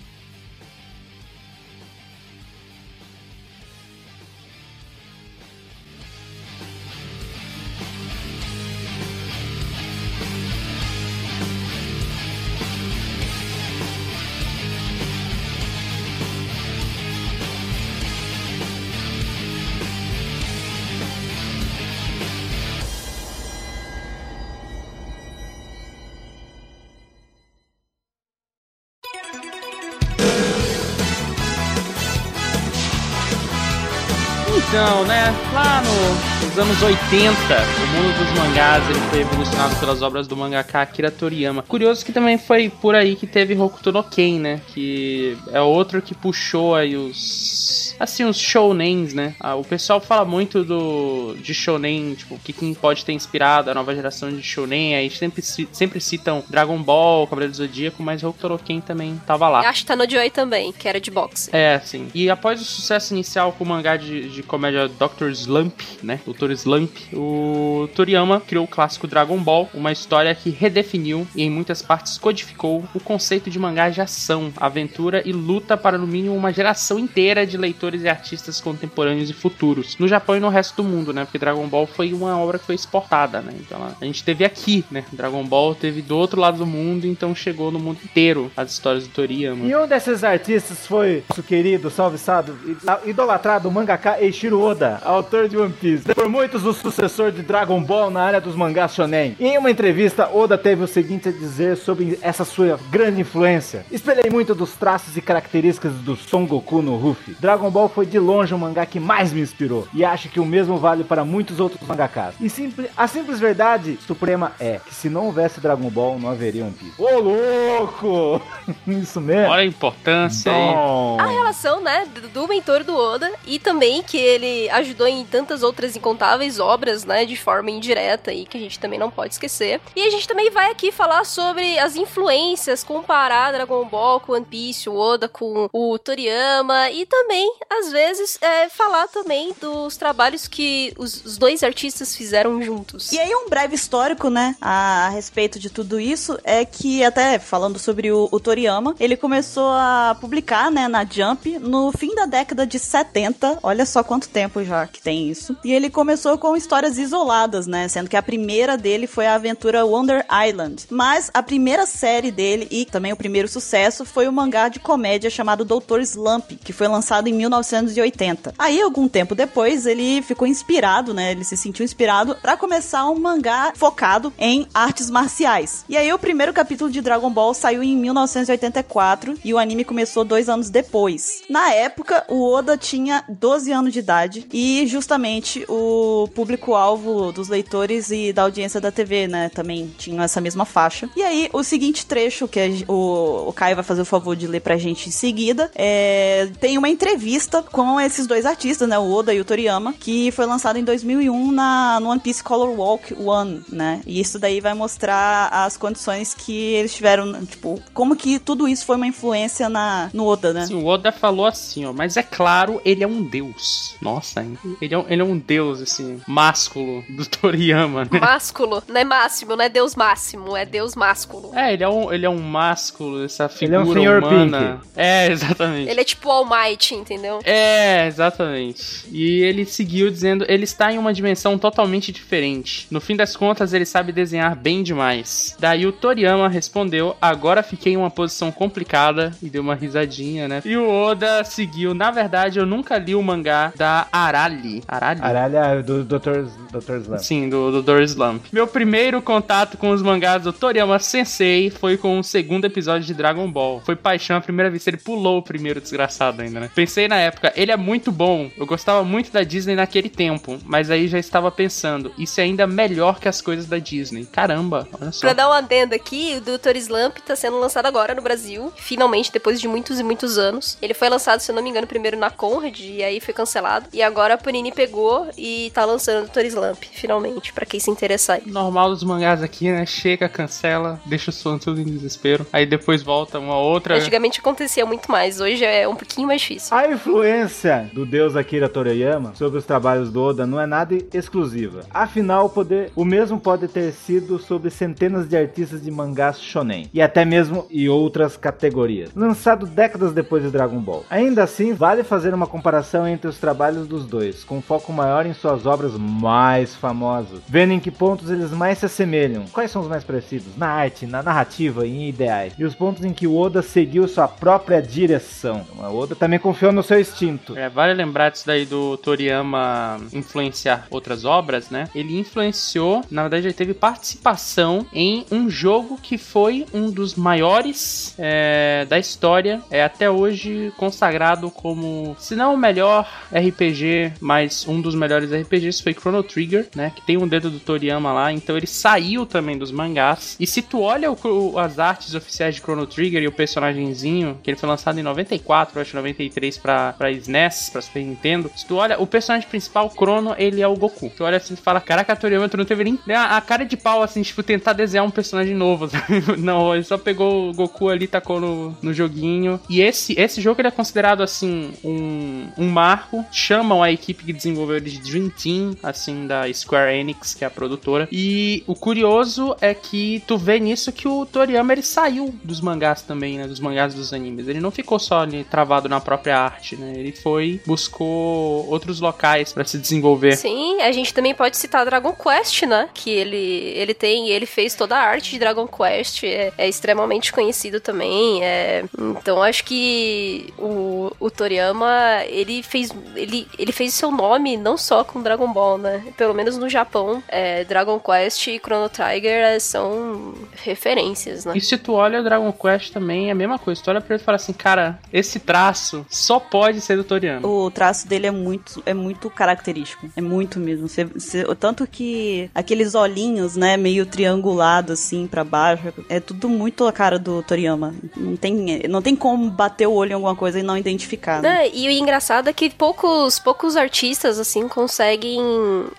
[34.78, 40.28] Né, lá no, nos anos 80, o mundo dos mangás ele foi revolucionado pelas obras
[40.28, 41.64] do mangaka Akira Toriyama.
[41.64, 46.02] Curioso que também foi por aí que teve Hokuto no Ken, né, que é outro
[46.02, 49.36] que puxou aí os assim, os shounens, né?
[49.40, 53.74] Ah, o pessoal fala muito do de shounen, tipo, que quem pode ter inspirado a
[53.74, 58.50] nova geração de shounen, aí sempre, sempre citam Dragon Ball, Cavaleiro do Zodíaco, mas Hokuto
[58.50, 59.68] no Ken também tava lá.
[59.68, 61.50] Acho que tá no Joy também, que era de boxe.
[61.54, 62.10] É, sim.
[62.14, 65.30] E após o sucesso inicial com o mangá de, de comédia Dr.
[65.32, 66.20] Slump, né?
[66.28, 66.52] Dr.
[66.52, 71.82] Slump, o Toriyama criou o clássico Dragon Ball, uma história que redefiniu e em muitas
[71.82, 76.52] partes codificou o conceito de mangá de ação, aventura e luta para no mínimo uma
[76.52, 79.96] geração inteira de leitores e artistas contemporâneos e futuros.
[79.98, 81.24] No Japão e no resto do mundo, né?
[81.24, 83.54] Porque Dragon Ball foi uma obra que foi exportada, né?
[83.60, 85.06] Então a gente teve aqui, né?
[85.12, 89.08] Dragon Ball teve do outro lado do mundo, então chegou no mundo inteiro as histórias
[89.08, 89.66] do Toriyama.
[89.66, 92.58] E um desses artistas foi o querido, salve sado,
[93.06, 96.17] idolatrado mangaka Eiichiro Oda, autor de One Piece.
[96.18, 99.36] Por muitos o sucessor de Dragon Ball na área dos mangás shonen.
[99.40, 103.86] E em uma entrevista, Oda teve o seguinte a dizer sobre essa sua grande influência.
[103.92, 107.38] Espelhei muito dos traços e características do Son Goku no Ruffy.
[107.40, 109.88] Dragon Ball foi de longe o mangá que mais me inspirou.
[109.94, 112.34] E acho que o mesmo vale para muitos outros mangakas.
[112.42, 116.64] E simples, a simples verdade suprema é que se não houvesse Dragon Ball, não haveria
[116.64, 116.96] One Piece.
[116.98, 118.42] Ô louco!
[118.88, 119.52] Isso mesmo.
[119.52, 120.74] Olha a importância aí.
[121.20, 125.96] A relação, né, do mentor do Oda e também que ele ajudou em tantas outras
[126.08, 129.82] incontáveis obras, né, de forma indireta e que a gente também não pode esquecer.
[129.96, 134.46] E a gente também vai aqui falar sobre as influências, comparar Dragon Ball com One
[134.46, 140.48] Piece, o Oda com o Toriyama e também, às vezes, é, falar também dos trabalhos
[140.48, 143.12] que os, os, dois artistas fizeram juntos.
[143.12, 147.38] E aí um breve histórico, né, a, a respeito de tudo isso é que até
[147.38, 152.26] falando sobre o, o Toriyama, ele começou a publicar, né, na Jump no fim da
[152.26, 153.60] década de 70.
[153.62, 155.58] Olha só quanto tempo já que tem isso.
[155.64, 157.88] E ele começou com histórias isoladas, né?
[157.88, 160.86] Sendo que a primeira dele foi a aventura Wonder Island.
[160.92, 165.32] Mas a primeira série dele e também o primeiro sucesso foi o mangá de comédia
[165.32, 166.02] chamado Dr.
[166.02, 168.54] Slump, que foi lançado em 1980.
[168.60, 171.32] Aí, algum tempo depois, ele ficou inspirado, né?
[171.32, 175.84] Ele se sentiu inspirado para começar um mangá focado em artes marciais.
[175.90, 180.24] E aí, o primeiro capítulo de Dragon Ball saiu em 1984 e o anime começou
[180.24, 181.42] dois anos depois.
[181.50, 185.87] Na época, o Oda tinha 12 anos de idade e justamente o
[186.34, 191.10] público-alvo dos leitores e da audiência da TV, né, também tinham essa mesma faixa.
[191.16, 194.62] E aí, o seguinte trecho que o, o Caio vai fazer o favor de ler
[194.62, 199.34] pra gente em seguida, é, tem uma entrevista com esses dois artistas, né, o Oda
[199.34, 203.62] e o Toriyama, que foi lançado em 2001 na, no One Piece Color Walk One,
[203.72, 208.68] né, e isso daí vai mostrar as condições que eles tiveram, tipo, como que tudo
[208.68, 210.66] isso foi uma influência na, no Oda, né?
[210.66, 213.96] Sim, o Oda falou assim, ó, mas é claro, ele é um deus.
[214.02, 214.58] Nossa, hein?
[214.82, 218.20] Ele é ele é um deus, assim, másculo do Toriyama, né?
[218.20, 221.52] Másculo, não é máximo, não é deus máximo, é deus másculo.
[221.56, 224.80] É, ele é um, ele é um másculo, essa figura ele é um senhor humana.
[224.82, 224.92] Pink.
[224.96, 225.90] É, exatamente.
[225.90, 227.40] Ele é tipo All Might, entendeu?
[227.44, 229.06] É, exatamente.
[229.12, 232.88] E ele seguiu dizendo, ele está em uma dimensão totalmente diferente.
[232.90, 235.56] No fim das contas, ele sabe desenhar bem demais.
[235.60, 240.62] Daí o Toriyama respondeu, agora fiquei em uma posição complicada e deu uma risadinha, né?
[240.66, 244.84] E o Oda seguiu, na verdade, eu nunca li o mangá da Arali.
[244.88, 245.22] Arali?
[245.22, 246.48] Arali é do Dr.
[246.72, 246.96] Dr.
[247.02, 247.20] Slump.
[247.20, 248.02] Sim, do Dr.
[248.02, 248.46] Slump.
[248.52, 253.14] Meu primeiro contato com os mangás do Toriyama Sensei foi com o segundo episódio de
[253.14, 253.82] Dragon Ball.
[253.86, 256.72] Foi paixão a primeira vez, ele pulou o primeiro desgraçado ainda, né?
[256.74, 258.50] Pensei na época, ele é muito bom.
[258.58, 262.68] Eu gostava muito da Disney naquele tempo, mas aí já estava pensando, isso é ainda
[262.68, 264.26] melhor que as coisas da Disney.
[264.26, 265.22] Caramba, olha só.
[265.22, 266.76] Pra dar uma adenda aqui, o Dr.
[266.76, 270.78] Slump tá sendo lançado agora no Brasil, finalmente, depois de muitos e muitos anos.
[270.82, 273.88] Ele foi lançado, se eu não me engano, primeiro na Conrad, e aí foi cancelado.
[273.94, 276.46] E agora a Panini pegou e tá lançando o Dr.
[276.46, 278.42] Slump, finalmente, para quem se interessar.
[278.46, 279.86] Normal dos mangás aqui, né?
[279.86, 282.46] Chega, cancela, deixa o som tudo em desespero.
[282.52, 283.98] Aí depois volta uma outra.
[283.98, 286.76] Antigamente acontecia muito mais, hoje é um pouquinho mais difícil.
[286.76, 291.82] A influência do deus Akira Toriyama sobre os trabalhos do Oda não é nada exclusiva.
[291.92, 296.90] Afinal, o, poder, o mesmo pode ter sido sobre centenas de artistas de mangás shonen
[296.94, 301.06] e até mesmo e outras categorias, lançado décadas depois de Dragon Ball.
[301.10, 305.34] Ainda assim, vale fazer uma comparação entre os trabalhos dos dois, com foco maior em
[305.38, 309.88] suas obras mais famosas, vendo em que pontos eles mais se assemelham, quais são os
[309.88, 313.36] mais parecidos, na arte, na narrativa e em ideais, e os pontos em que o
[313.38, 315.66] Oda seguiu sua própria direção.
[315.78, 317.58] O Oda também confiou no seu instinto.
[317.58, 321.90] É, vale lembrar disso daí do Toriyama influenciar outras obras, né?
[321.94, 328.16] Ele influenciou, na verdade, ele teve participação em um jogo que foi um dos maiores
[328.18, 334.82] é, da história, é até hoje consagrado como, se não o melhor RPG, mas um
[334.82, 336.92] dos melhores RPGs foi Chrono Trigger, né?
[336.96, 340.36] Que tem um dedo do Toriyama lá, então ele saiu também dos mangás.
[340.40, 344.50] E se tu olha o, as artes oficiais de Chrono Trigger e o personagemzinho, que
[344.50, 348.76] ele foi lançado em 94, acho 93 pra, pra SNES, pra Super Nintendo, se tu
[348.76, 351.12] olha, o personagem principal, Chrono, ele é o Goku.
[351.16, 353.78] Tu olha assim e fala, caraca, Toriyama, tu não teve nem a, a, cara de
[353.78, 355.88] pau, assim, tipo, tentar desenhar um personagem novo,
[356.38, 359.60] Não, ele só pegou o Goku ali, tacou no, no joguinho.
[359.70, 363.26] E esse, esse jogo, ele é considerado, assim, um, um marco.
[363.32, 367.50] Chamam a equipe que desenvolveu de Dream Team, assim, da Square Enix, que é a
[367.50, 368.08] produtora.
[368.12, 373.02] E o curioso é que tu vê nisso que o Toriyama, ele saiu dos mangás
[373.02, 373.48] também, né?
[373.48, 374.48] Dos mangás dos animes.
[374.48, 376.94] Ele não ficou só ali travado na própria arte, né?
[376.96, 380.36] Ele foi, buscou outros locais para se desenvolver.
[380.36, 382.90] Sim, a gente também pode citar Dragon Quest, né?
[382.94, 387.32] Que ele, ele tem, ele fez toda a arte de Dragon Quest, é, é extremamente
[387.34, 388.44] conhecido também.
[388.44, 394.78] É, então acho que o, o Toriyama, ele fez, ele, ele fez seu nome não
[394.78, 396.04] só com Dragon Ball, né?
[396.16, 401.54] Pelo menos no Japão, é, Dragon Quest e Chrono Trigger é, são referências, né?
[401.56, 403.82] E se tu olha o Dragon Quest também, é a mesma coisa.
[403.82, 407.48] Tu olha pra ele e fala assim, cara, esse traço só pode ser do Toriyama.
[407.48, 410.10] O traço dele é muito, é muito característico.
[410.16, 410.88] É muito mesmo.
[410.88, 416.86] Você, você, tanto que aqueles olhinhos, né, meio triangulado assim para baixo, é tudo muito
[416.86, 417.96] a cara do Toriyama.
[418.16, 421.42] Não tem, não tem como bater o olho em alguma coisa e não identificar.
[421.42, 421.68] Né?
[421.68, 424.97] É, e o engraçado é que poucos, poucos artistas assim conseguem,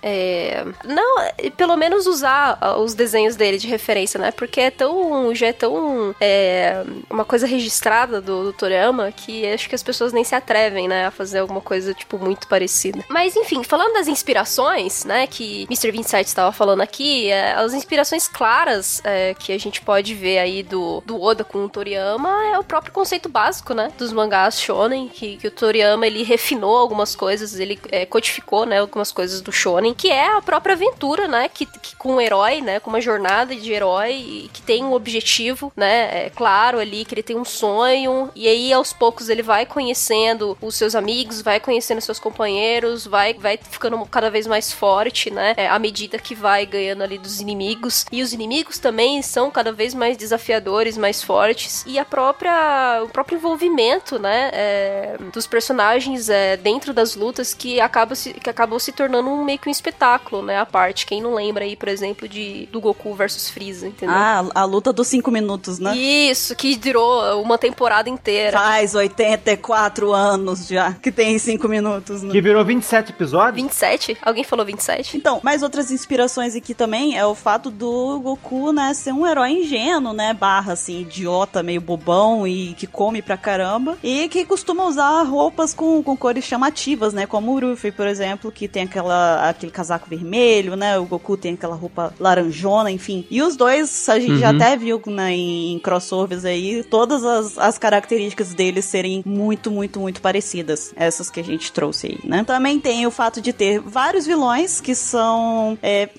[0.01, 1.21] é, não,
[1.55, 4.31] pelo menos usar os desenhos dele de referência, né?
[4.31, 9.69] Porque é tão, já é tão é, uma coisa registrada do, do Toriyama que acho
[9.69, 13.03] que as pessoas nem se atrevem, né, a fazer alguma coisa tipo muito parecida.
[13.09, 15.91] Mas enfim, falando das inspirações, né, que Mr.
[15.91, 20.63] 27 estava falando aqui, é, as inspirações claras é, que a gente pode ver aí
[20.63, 25.07] do, do Oda com o Toriyama é o próprio conceito básico, né, dos mangás shonen,
[25.07, 29.51] que, que o Toriyama ele refinou algumas coisas, ele é, codificou, né, algumas coisas do
[29.51, 33.01] shonen, que é a própria aventura, né, que, que com um herói, né, com uma
[33.01, 37.45] jornada de herói que tem um objetivo, né, é claro ali que ele tem um
[37.45, 43.05] sonho e aí aos poucos ele vai conhecendo os seus amigos, vai conhecendo seus companheiros,
[43.05, 45.53] vai, vai ficando cada vez mais forte, né?
[45.57, 48.05] É, à medida que vai ganhando ali dos inimigos.
[48.11, 51.83] E os inimigos também são cada vez mais desafiadores, mais fortes.
[51.85, 54.49] E a própria, o próprio envolvimento, né?
[54.53, 58.49] É, dos personagens é, dentro das lutas que, acaba se, que
[58.79, 60.57] acabou se tornando um, meio que um espetáculo, né?
[60.57, 61.05] A parte.
[61.05, 64.15] Quem não lembra aí, por exemplo, de do Goku versus Freeza, entendeu?
[64.15, 65.95] Ah, a luta dos cinco minutos, né?
[65.95, 68.57] Isso, que durou uma temporada inteira.
[68.57, 72.23] Faz 84 anos já que tem 5 minutos.
[72.23, 72.31] Né?
[72.31, 73.55] Que virou 27 episódios?
[73.55, 74.17] 27?
[74.21, 75.17] Alguém falou 27?
[75.17, 79.51] Então, mais outras inspirações aqui também é o fato do Goku, né, ser um herói
[79.51, 83.97] ingênuo, né, barra, assim, idiota, meio bobão e que come pra caramba.
[84.03, 88.51] E que costuma usar roupas com, com cores chamativas, né, como o Ruffy, por exemplo,
[88.59, 93.25] que tem aquela, aquele casaco vermelho, né, o Goku tem aquela roupa laranjona, enfim.
[93.31, 94.39] E os dois, a gente uhum.
[94.39, 99.97] já até viu né, em crossovers aí, todas as, as características deles serem muito, muito,
[100.01, 100.91] muito parecidas.
[100.97, 102.43] Essas que a gente trouxe aí, né?
[102.43, 106.09] Também tem o fato de ter vários vilões que são, é,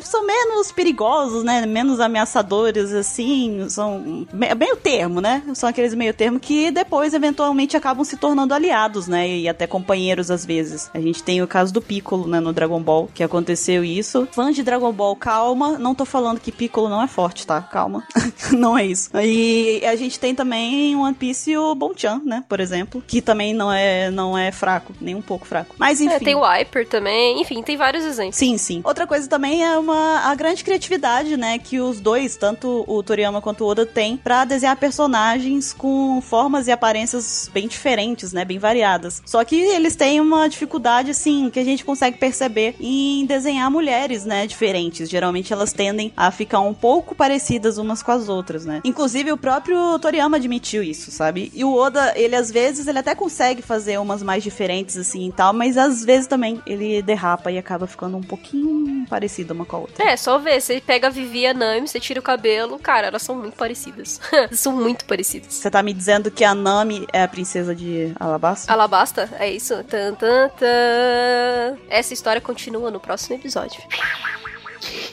[0.00, 1.64] são menos perigosos, né?
[1.64, 3.66] Menos ameaçadores, assim.
[3.70, 5.42] São meio termo, né?
[5.54, 9.26] São aqueles meio termo que depois, eventualmente, acabam se tornando aliados, né?
[9.28, 10.90] E até companheiros às vezes.
[10.92, 12.40] A gente tem o caso do Piccolo, né?
[12.40, 14.26] No Dragon Ball, que aconteceu isso.
[14.32, 15.78] Fãs de Dragon Ball, calma.
[15.78, 17.60] Não tô falando que Piccolo não é forte, tá?
[17.60, 18.04] Calma.
[18.52, 19.10] não é isso.
[19.14, 22.44] E a gente tem também One Piece o Bonchan, né?
[22.48, 23.02] Por exemplo.
[23.06, 25.74] Que também não é, não é fraco, nem um pouco fraco.
[25.78, 26.14] Mas é, enfim.
[26.14, 28.36] É, tem o Hyper também, enfim, tem vários exemplos.
[28.36, 28.80] Sim, sim.
[28.84, 33.40] Outra coisa também é uma a grande criatividade, né, que os dois, tanto o Toriyama
[33.40, 38.58] quanto o Oda têm para desenhar personagens com formas e aparências bem diferentes, né, bem
[38.58, 39.22] variadas.
[39.24, 44.24] Só que eles têm uma dificuldade assim que a gente consegue perceber em desenhar mulheres,
[44.24, 45.08] né, diferentes.
[45.08, 48.80] Geralmente elas tendem a ficar um pouco parecidas umas com as outras, né?
[48.84, 51.50] Inclusive o próprio Toriyama admitiu isso, sabe?
[51.54, 55.32] E o Oda, ele às vezes ele até consegue fazer umas mais diferentes assim e
[55.32, 59.76] tal, mas às vezes também ele derrapa e acaba ficando um pouquinho parecida uma com
[59.76, 60.04] a outra.
[60.04, 63.08] É, só ver, você pega a Vivi e a Nami, você tira o cabelo, cara,
[63.08, 64.20] elas são muito parecidas.
[64.52, 65.54] são muito parecidas.
[65.54, 68.72] Você tá me dizendo que a Nami é a princesa de Alabasta?
[68.72, 69.82] Alabasta, é isso.
[69.84, 71.65] Tan, tan, tan.
[71.88, 73.80] Essa história continua no próximo episódio.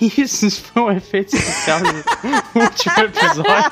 [0.02, 1.88] Isso, foi um efeito especial do
[2.60, 3.72] último episódio.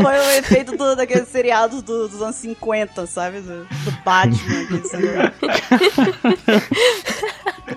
[0.00, 3.40] foi um efeito do, daqueles seriados do, dos anos 50, sabe?
[3.40, 5.32] Do, do Batman.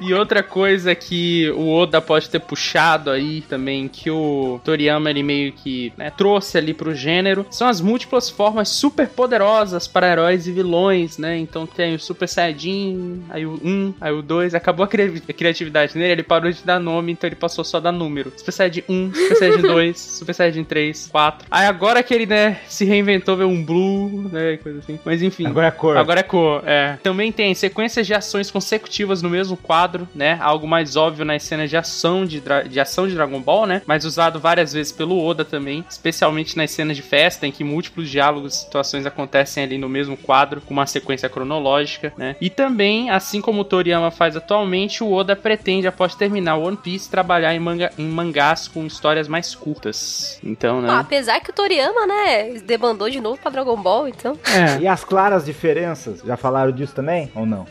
[0.08, 5.24] E outra coisa que o Oda pode ter puxado aí também, que o Toriyama ele
[5.24, 10.48] meio que né, trouxe ali pro gênero, são as múltiplas formas super poderosas para heróis
[10.48, 11.38] e vilões, né?
[11.38, 15.34] Então tem o Super Saiyajin, aí o 1, aí o 2, acabou a cri- a
[15.34, 18.32] criatividade nele, ele parou de dar nome, então ele passou só a dar número.
[18.38, 21.48] Super Saiyajin 1, Super Saiyajin 2, Super Saiyajin 3, 4.
[21.50, 25.00] Aí agora que ele, né, se reinventou, veio um Blue, né, coisa assim.
[25.04, 25.48] Mas enfim.
[25.48, 25.98] Agora é cor.
[25.98, 26.98] Agora é cor, é.
[27.02, 30.38] Também tem sequências de ações consecutivas no mesmo quadro, né?
[30.41, 33.81] Algo mais óbvio nas cenas de ação de, de ação de Dragon Ball, né?
[33.86, 38.10] Mas usado várias vezes pelo Oda também, especialmente nas cenas de festa, em que múltiplos
[38.10, 42.36] diálogos e situações acontecem ali no mesmo quadro, com uma sequência cronológica, né?
[42.39, 47.10] E também, assim como o Toriyama faz atualmente, o Oda pretende, após terminar One Piece,
[47.10, 50.39] trabalhar em, manga, em mangás com histórias mais curtas.
[50.43, 50.89] Então, né?
[50.89, 54.38] Ah, apesar que o Toriyama, né, debandou de novo pra Dragon Ball, então.
[54.45, 54.81] é.
[54.81, 56.21] E as claras diferenças?
[56.25, 57.31] Já falaram disso também?
[57.36, 57.65] Ou não?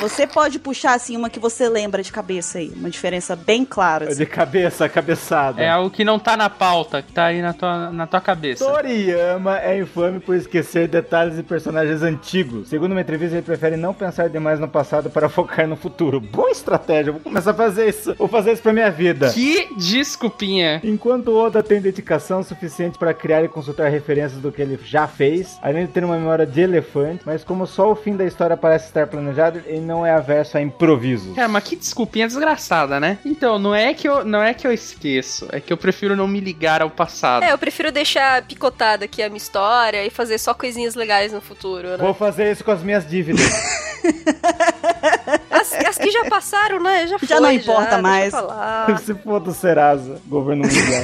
[0.00, 2.72] Você pode puxar, assim, uma que você lembra de cabeça aí.
[2.74, 4.06] Uma diferença bem clara.
[4.08, 4.16] assim.
[4.16, 5.62] De cabeça, cabeçada.
[5.62, 8.64] É algo que não tá na pauta, que tá aí na tua, na tua cabeça.
[8.64, 12.70] Toriyama é infame por esquecer detalhes e personagens antigos.
[12.70, 16.20] Segundo uma entrevista, ele prefere não pensar demais no passado para focar no futuro.
[16.20, 18.14] Boa estratégia, vou começar a fazer isso.
[18.14, 19.30] Vou fazer isso pra minha vida.
[19.30, 20.80] Que desculpinha.
[20.82, 25.58] Enquanto Oda tem dedicação suficiente para criar e consultar referências do que ele já fez,
[25.60, 28.86] além de ter uma memória de elefante, mas como só o fim da história parece
[28.86, 30.62] estar planejado, ele não é averso a
[31.30, 31.36] improvisos.
[31.36, 33.18] Cara, mas que desculpinha desgraçada, né?
[33.24, 36.26] Então, não é que eu não é que eu esqueço, é que eu prefiro não
[36.26, 37.42] me ligar ao passado.
[37.42, 41.40] É, eu prefiro deixar picotada aqui a minha história e fazer só coisinhas legais no
[41.40, 41.96] futuro, né?
[41.98, 43.40] Vou fazer isso com as minhas dívidas.
[46.06, 47.06] Que já passaram, né?
[47.06, 48.34] Já, Já foi, não importa deixa mais.
[49.02, 51.02] Se for do Serasa, governo mundial.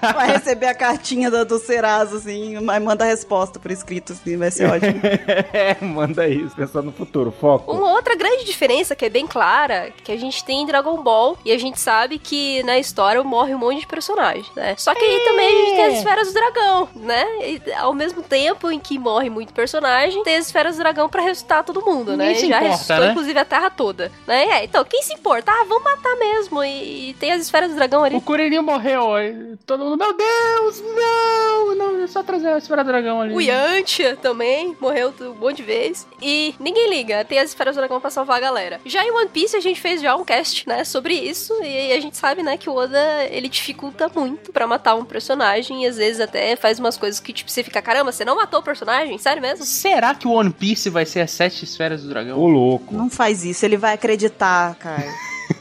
[0.14, 4.36] Vai receber a cartinha do, do Serasa, assim, mas manda a resposta por escrito, assim,
[4.36, 5.00] vai ser ótimo.
[5.52, 7.72] é, manda isso, pensando no futuro, foco.
[7.72, 11.38] Uma outra grande diferença que é bem clara, que a gente tem em Dragon Ball,
[11.44, 14.74] e a gente sabe que na história morre um monte de personagem, né?
[14.76, 17.26] Só que aí também a gente tem as esferas do dragão, né?
[17.42, 21.22] E ao mesmo tempo em que morre muito personagem, tem as esferas do dragão pra
[21.22, 22.34] ressuscitar todo mundo, né?
[22.34, 23.10] Se Já importa, ressuscitou, né?
[23.12, 24.44] inclusive, a Terra toda, né?
[24.44, 25.52] É, então, quem se importa?
[25.52, 26.62] Ah, vamos matar mesmo.
[26.64, 28.16] E, e tem as esferas do dragão ali.
[28.16, 32.82] O Kuririn morreu, aí todo mundo, meu Deus, não, não, é só trazer a esfera
[32.82, 33.34] dragão ali.
[33.34, 36.06] O Yantia também morreu um monte de vezes.
[36.20, 38.80] E ninguém liga, tem as esferas do dragão pra salvar a galera.
[38.84, 41.52] Já em One Piece a gente fez já um cast, né, sobre isso.
[41.62, 45.84] E a gente sabe, né, que o Oda, ele dificulta muito pra matar um personagem.
[45.84, 48.60] E às vezes até faz umas coisas que, tipo, você fica, caramba, você não matou
[48.60, 49.16] o personagem?
[49.18, 49.64] Sério mesmo?
[49.64, 52.38] Será que o One Piece vai ser as sete esferas do dragão?
[52.38, 52.94] Ô louco.
[52.94, 55.10] Não faz isso, ele vai acreditar, Caio.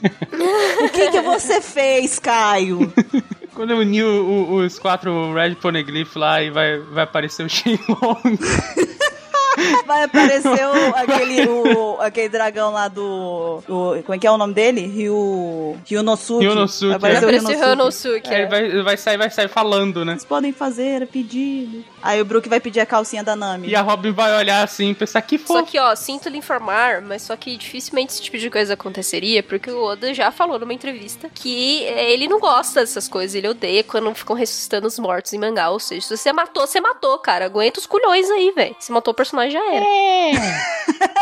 [0.86, 2.92] o que que você fez, Caio?
[3.54, 7.50] Quando eu unir o- o- os quatro Red Poneglyph lá e vai, vai aparecer o
[7.50, 8.38] Shenlong.
[9.86, 13.62] Vai aparecer o, aquele, o, aquele dragão lá do.
[13.68, 14.82] o- como é que é o nome dele?
[14.88, 15.78] Ryu.
[15.86, 16.46] Ryunosuke.
[16.46, 18.30] Ryunosuke, Vai aparecer o aparecer o Ryunosuke.
[18.34, 18.40] É.
[18.42, 20.14] ele vai, vai sair, vai sair falando, né?
[20.14, 21.84] Vocês podem fazer pedido.
[22.02, 23.68] Aí o Brook vai pedir a calcinha da Nami.
[23.68, 25.66] E a Robin vai olhar assim e pensar que Só fofo.
[25.72, 29.70] que, ó, sinto lhe informar, mas só que dificilmente esse tipo de coisa aconteceria, porque
[29.70, 33.84] o Oda já falou numa entrevista que é, ele não gosta dessas coisas, ele odeia
[33.84, 35.70] quando ficam ressuscitando os mortos em mangá.
[35.70, 37.46] Ou seja, se você matou, você matou, cara.
[37.46, 38.76] Aguenta os culhões aí, velho.
[38.80, 39.86] Se matou o personagem, já era.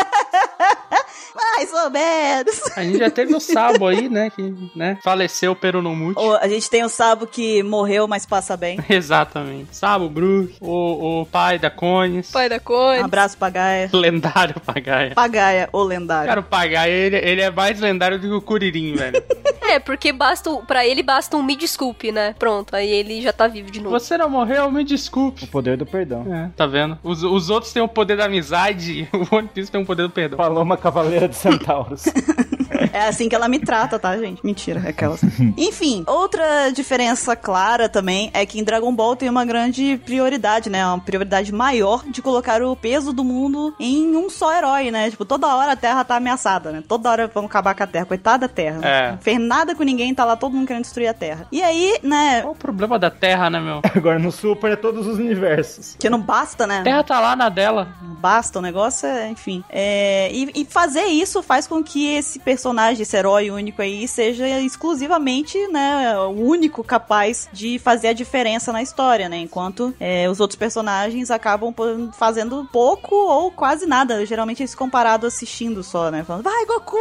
[1.36, 2.77] Mais ou menos.
[2.77, 4.29] A gente já teve o Sabo aí, né?
[4.29, 6.19] Que né, faleceu pero não mute.
[6.19, 8.79] O- a gente tem o Sabo que morreu, mas passa bem.
[8.89, 9.75] Exatamente.
[9.75, 12.32] Sabo, Brook, o, o pai da Cones.
[12.32, 12.99] Pai da Um Cone.
[12.99, 13.89] abraço, Pagaia.
[13.93, 15.13] Lendário Pagaia.
[15.15, 16.27] Pagaia, o lendário.
[16.27, 19.23] Cara, o Pagaia, ele, ele é mais lendário do que o Kuririn, velho.
[19.69, 22.34] É, porque basta, um- pra ele basta um me desculpe, né?
[22.39, 23.91] Pronto, aí ele já tá vivo de novo.
[23.99, 25.43] Você não morreu, me desculpe.
[25.43, 26.25] O poder do perdão.
[26.34, 26.97] É, tá vendo?
[27.03, 30.09] Os, os outros têm o poder da amizade, o One Piece tem o poder do
[30.09, 30.37] perdão.
[30.37, 32.05] Paloma Cavaleira de Centauros.
[32.93, 34.45] É assim que ela me trata, tá, gente?
[34.45, 35.21] Mentira, é aquelas.
[35.57, 40.85] Enfim, outra diferença clara também é que em Dragon Ball tem uma grande prioridade, né?
[40.85, 45.09] Uma prioridade maior de colocar o peso do mundo em um só herói, né?
[45.09, 46.83] Tipo, toda hora a Terra tá ameaçada, né?
[46.87, 48.05] Toda hora vão acabar com a Terra.
[48.05, 48.79] Coitada da Terra.
[48.83, 49.11] É.
[49.11, 51.47] Não fez nada com ninguém, tá lá todo mundo querendo destruir a Terra.
[51.51, 52.41] E aí, né?
[52.41, 53.81] Qual o problema da Terra, né, meu?
[53.95, 55.95] Agora no Super é todos os universos.
[55.99, 56.79] Que não basta, né?
[56.79, 57.87] A Terra tá lá na dela.
[58.01, 59.63] Basta, o negócio é, enfim.
[59.69, 64.47] É, e, e fazer isso faz com que esse personagem esse herói único aí, seja
[64.59, 69.38] exclusivamente, né, o único capaz de fazer a diferença na história, né?
[69.38, 71.73] Enquanto é, os outros personagens acabam
[72.13, 74.25] fazendo pouco ou quase nada.
[74.25, 76.23] Geralmente eles comparado assistindo só, né?
[76.23, 76.97] Falando, vai, Goku!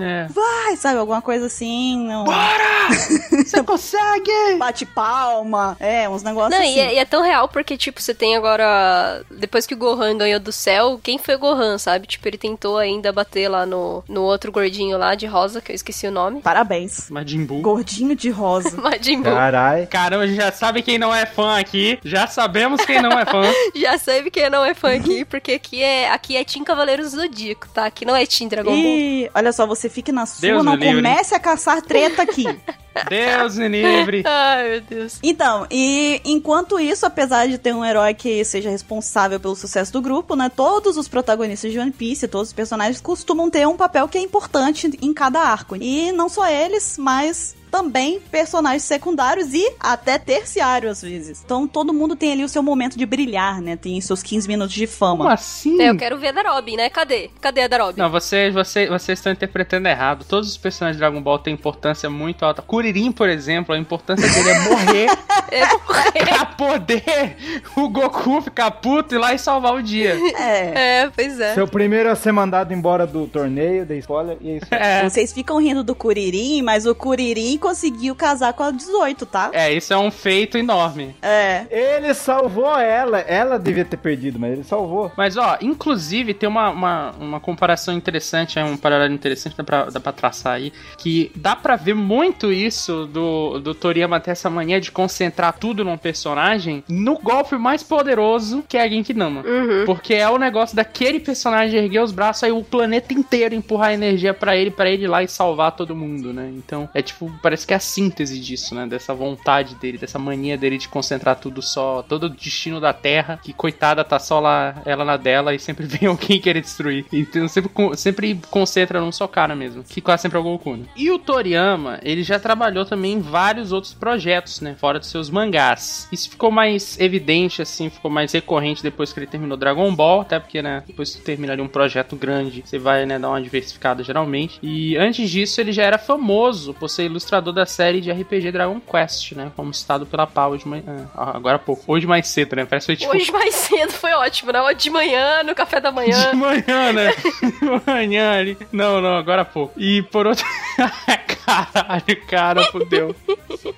[0.00, 0.26] É.
[0.28, 0.76] Vai!
[0.76, 2.06] Sabe, alguma coisa assim.
[2.06, 2.24] Não...
[2.24, 2.88] Bora!
[3.44, 4.30] Você consegue!
[4.58, 5.76] Bate palma.
[5.80, 6.76] É, uns negócios não, assim.
[6.76, 9.22] E é, e é tão real porque, tipo, você tem agora.
[9.30, 12.06] Depois que o Gohan ganhou do céu, quem foi o Gohan, sabe?
[12.06, 15.76] Tipo, ele tentou ainda bater lá no, no outro gordinho lá de rosa, que eu
[15.76, 16.40] esqueci o nome.
[16.40, 17.10] Parabéns.
[17.10, 17.60] Majin Buu.
[17.60, 18.76] Gordinho de rosa.
[18.80, 19.32] Majin Buu.
[19.32, 19.86] Carai.
[19.86, 21.98] Caramba, a gente já sabe quem não é fã aqui.
[22.04, 23.42] Já sabemos quem não é fã.
[23.74, 27.20] já sabe quem não é fã aqui, porque aqui é, aqui é Team Cavaleiros do
[27.20, 27.86] Zodíaco, tá?
[27.86, 28.80] Aqui não é Team Dragon Ball.
[28.80, 32.44] E olha só, você fique na sua, Deus não comece a caçar treta aqui.
[33.08, 34.22] Deus me livre.
[34.26, 35.18] Ai, meu Deus.
[35.22, 40.02] Então, e enquanto isso, apesar de ter um herói que seja responsável pelo sucesso do
[40.02, 40.48] grupo, né?
[40.48, 44.20] Todos os protagonistas de One Piece, todos os personagens costumam ter um papel que é
[44.20, 45.76] importante em cada arco.
[45.76, 51.42] E não só eles, mas também personagens secundários e até terciários às vezes.
[51.44, 53.76] Então todo mundo tem ali o seu momento de brilhar, né?
[53.76, 55.18] Tem seus 15 minutos de fama.
[55.18, 55.80] Como assim?
[55.80, 56.90] É, eu quero ver a Darobin, né?
[56.90, 57.30] Cadê?
[57.40, 58.00] Cadê a Darobin?
[58.00, 60.24] Não, vocês, vocês, vocês estão interpretando errado.
[60.28, 62.62] Todos os personagens de Dragon Ball têm importância muito alta.
[62.62, 65.06] Kuririn, por exemplo, a importância dele é morrer.
[65.50, 66.24] é morrer.
[66.26, 67.36] pra poder
[67.76, 70.18] o Goku ficar puto e ir lá e salvar o dia.
[70.38, 71.00] É.
[71.02, 71.54] É, pois é.
[71.54, 74.66] Seu primeiro a ser mandado embora do torneio, da spoiler, e é isso.
[74.70, 75.08] É.
[75.08, 79.50] Vocês ficam rindo do Kuririn, mas o Kuririn conseguiu casar com a 18, tá?
[79.52, 81.14] É, isso é um feito enorme.
[81.22, 81.66] É.
[81.70, 83.18] Ele salvou ela.
[83.20, 85.12] Ela devia ter perdido, mas ele salvou.
[85.16, 89.84] Mas, ó, inclusive tem uma, uma, uma comparação interessante, é um paralelo interessante, dá pra,
[89.84, 94.50] dá pra traçar aí, que dá pra ver muito isso do, do Toriyama ter essa
[94.50, 99.42] mania de concentrar tudo num personagem no golpe mais poderoso que é a Genkidama.
[99.42, 99.84] Uhum.
[99.84, 104.32] Porque é o negócio daquele personagem erguer os braços, aí o planeta inteiro empurrar energia
[104.32, 106.50] para ele, para ele ir lá e salvar todo mundo, né?
[106.56, 108.86] Então, é tipo, parece que é a síntese disso, né?
[108.86, 113.40] Dessa vontade dele, dessa mania dele de concentrar tudo só, todo o destino da Terra,
[113.42, 117.04] que coitada tá só lá, ela na dela e sempre vem alguém querer destruir.
[117.12, 120.84] Então sempre, sempre concentra num só cara mesmo, que quase sempre é o Goku, né?
[120.94, 124.76] E o Toriyama, ele já trabalhou também em vários outros projetos, né?
[124.78, 126.06] Fora dos seus mangás.
[126.12, 130.38] Isso ficou mais evidente, assim, ficou mais recorrente depois que ele terminou Dragon Ball, até
[130.38, 130.84] porque, né?
[130.86, 134.60] Depois que termina ali um projeto grande, você vai, né, dar uma diversificada geralmente.
[134.62, 138.80] E antes disso, ele já era famoso por ser ilustrador da série de RPG Dragon
[138.80, 139.50] Quest, né?
[139.56, 141.08] Como citado pela Pau de manhã.
[141.14, 141.82] Ah, agora há pouco.
[141.86, 142.64] Hoje mais cedo, né?
[142.64, 143.14] Parece que tipo.
[143.14, 144.60] Hoje mais cedo foi ótimo, né?
[144.74, 146.30] De manhã, no café da manhã.
[146.30, 147.12] De manhã, né?
[147.14, 148.58] de manhã ali.
[148.72, 149.78] Não, não, agora há pouco.
[149.80, 150.44] E por outro.
[151.50, 153.14] Caralho, cara, fudeu.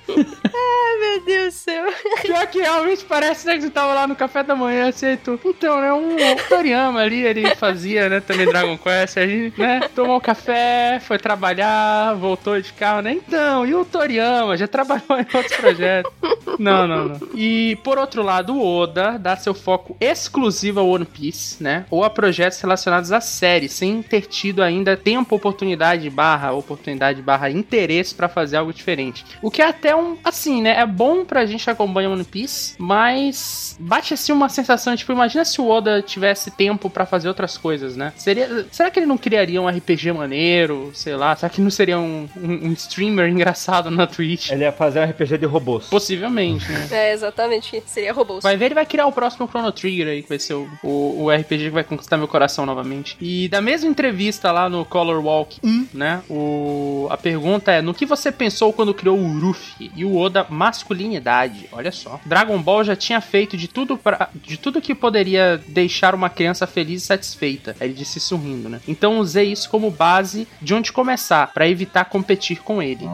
[0.09, 1.85] Ai, meu Deus do céu.
[2.21, 5.39] Pior que realmente parece né, que você tava lá no café da manhã, aceitou.
[5.43, 6.15] Então, né, um
[6.47, 11.17] Toriyama ali, ele fazia, né, também Dragon Quest, a gente, né, tomou um café, foi
[11.17, 16.11] trabalhar, voltou de carro, né, então, e o Toriyama já trabalhou em outros projetos.
[16.59, 17.19] Não, não, não.
[17.35, 22.03] E, por outro lado, o Oda dá seu foco exclusivo ao One Piece, né, ou
[22.03, 28.13] a projetos relacionados à série, sem ter tido ainda tempo, oportunidade, barra, oportunidade, barra, interesse
[28.13, 29.25] para fazer algo diferente.
[29.41, 33.77] O que é até um, assim, né, é bom pra gente acompanhar One Piece, mas
[33.79, 37.95] bate assim uma sensação, tipo, imagina se o Oda tivesse tempo para fazer outras coisas,
[37.95, 38.13] né?
[38.15, 41.35] Seria, será que ele não criaria um RPG maneiro, sei lá?
[41.35, 44.51] Será que não seria um, um, um streamer engraçado na Twitch?
[44.51, 45.87] Ele ia fazer um RPG de robôs.
[45.87, 46.87] Possivelmente, né?
[46.89, 47.83] É, exatamente.
[47.85, 48.41] Seria robôs.
[48.41, 51.23] Vai ver, ele vai criar o próximo Chrono Trigger aí, que vai ser o, o,
[51.23, 53.17] o RPG que vai conquistar meu coração novamente.
[53.19, 56.21] E da mesma entrevista lá no Color Walk 1, né?
[56.29, 59.91] O, a pergunta é: no que você pensou quando criou o Ruffy?
[59.95, 61.67] E o Oda, masculinidade.
[61.71, 62.19] Olha só.
[62.25, 66.65] Dragon Ball já tinha feito de tudo pra, de tudo que poderia deixar uma criança
[66.65, 67.75] feliz e satisfeita.
[67.81, 68.79] Ele disse sorrindo, né?
[68.87, 73.05] Então usei isso como base de onde começar, para evitar competir com ele.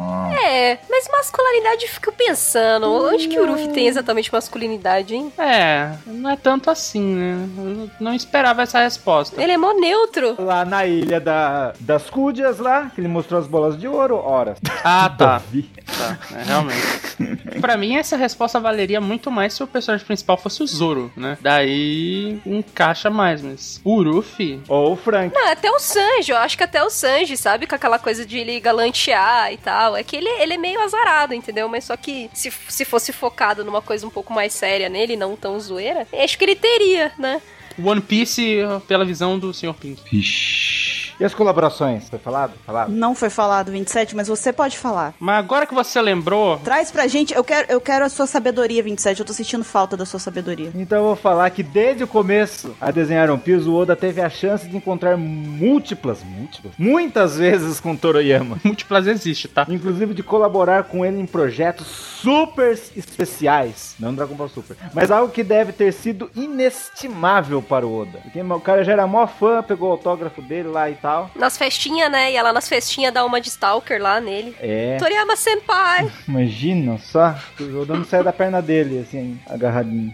[0.43, 2.91] É, mas masculinidade eu fico pensando.
[2.91, 5.31] Onde que o Ruffy tem exatamente masculinidade, hein?
[5.37, 7.49] É, não é tanto assim, né?
[7.57, 9.41] Eu não esperava essa resposta.
[9.41, 10.35] Ele é mó neutro.
[10.39, 14.55] Lá na ilha da, das Cúdias lá, que ele mostrou as bolas de ouro, ora.
[14.83, 15.41] Ah, tá.
[15.41, 17.59] tá é, realmente.
[17.59, 21.37] pra mim, essa resposta valeria muito mais se o personagem principal fosse o Zoro, né?
[21.41, 24.61] Daí encaixa mais, mas o Ruffy...
[24.67, 25.33] Ou o Frank.
[25.33, 27.67] Não, até o Sanji, eu acho que até o Sanji, sabe?
[27.67, 29.95] Com aquela coisa de ele galantear e tal.
[29.99, 31.67] É que ele, ele é meio azarado, entendeu?
[31.67, 35.35] Mas só que se, se fosse focado numa coisa um pouco mais séria nele, não
[35.35, 37.41] tão zoeira, acho que ele teria, né?
[37.77, 39.73] One Piece pela visão do Sr.
[39.73, 40.01] Pink.
[40.15, 41.08] Ixi.
[41.19, 42.09] E as colaborações?
[42.09, 42.53] Foi falado?
[42.65, 42.91] Falado?
[42.91, 45.13] Não foi falado 27, mas você pode falar.
[45.19, 48.81] Mas agora que você lembrou, Traz pra gente, eu quero, eu quero a sua sabedoria,
[48.83, 49.19] 27.
[49.19, 50.71] Eu tô sentindo falta da sua sabedoria.
[50.75, 54.21] Então eu vou falar que desde o começo a desenhar One Piece, o Oda teve
[54.21, 58.59] a chance de encontrar múltiplas, múltiplas, muitas vezes com Toroyama.
[58.63, 59.65] múltiplas existe, tá?
[59.67, 63.95] Inclusive de colaborar com ele em projetos super especiais.
[63.99, 64.77] Não Dragon Ball Super.
[64.93, 68.19] Mas algo que deve ter sido inestimável para o Oda.
[68.19, 71.08] Porque o cara já era mó fã, pegou o autógrafo dele lá e tal.
[71.35, 72.31] Nas festinhas, né?
[72.31, 74.55] E ela nas festinhas dá uma de Stalker lá nele.
[74.59, 74.97] É.
[74.97, 76.11] Toriyama Senpai!
[76.27, 80.13] Imagina só, o Oda não sai da perna dele, assim, agarradinho.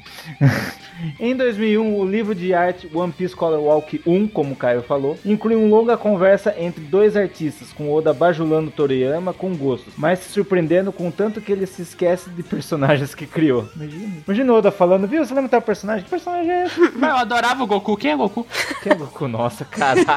[1.19, 5.17] em 2001, o livro de arte One Piece Color Walk 1, como o Caio falou,
[5.25, 10.29] inclui uma longa conversa entre dois artistas, com Oda bajulando Toriyama com gosto, mas se
[10.29, 13.69] surpreendendo com o tanto que ele se esquece de personagens que criou.
[13.75, 14.23] Imagina.
[14.25, 16.03] Imagina o Oda falando, viu, você lembra tal personagem?
[16.03, 16.79] Que personagem é esse?
[16.95, 17.97] Mas eu adorava o Goku.
[17.97, 18.45] Quem é Goku?
[18.81, 19.27] Que é Goku?
[19.27, 20.15] Nossa, caraca.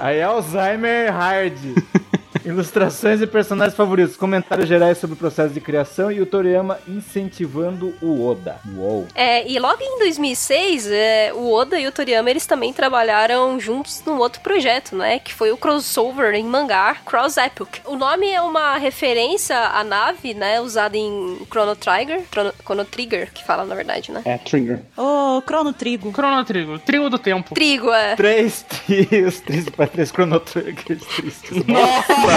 [0.00, 1.58] Aí é Alzheimer Hard.
[2.44, 7.94] Ilustrações e personagens favoritos, comentários gerais sobre o processo de criação e o Toriyama incentivando
[8.00, 8.56] o Oda.
[8.76, 9.06] Uou.
[9.14, 14.02] É, e logo em 2006, é, o Oda e o Toriyama, eles também trabalharam juntos
[14.04, 15.18] num outro projeto, né?
[15.18, 17.80] Que foi o crossover em mangá Cross Epoch.
[17.86, 20.60] O nome é uma referência à nave, né?
[20.60, 22.22] Usada em Chrono Trigger.
[22.30, 24.22] Chrono, Chrono Trigger, que fala na verdade, né?
[24.24, 24.80] É, Trigger.
[24.96, 26.12] Ô, Crono Trigo.
[26.12, 26.78] Chrono Trigo.
[26.78, 27.54] Trigo do tempo.
[27.54, 28.16] Trigo, é.
[28.16, 31.66] Três trios, três para três Chrono Triggers tristes.
[31.66, 32.31] Nossa,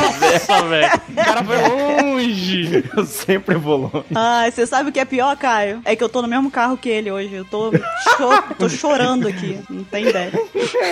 [0.69, 1.01] velho.
[1.09, 2.83] O cara foi longe.
[2.95, 4.05] Eu sempre vou longe.
[4.13, 5.81] Ai, você sabe o que é pior, Caio?
[5.85, 7.33] É que eu tô no mesmo carro que ele hoje.
[7.33, 9.59] Eu tô, cho- tô chorando aqui.
[9.69, 10.31] Não tem ideia.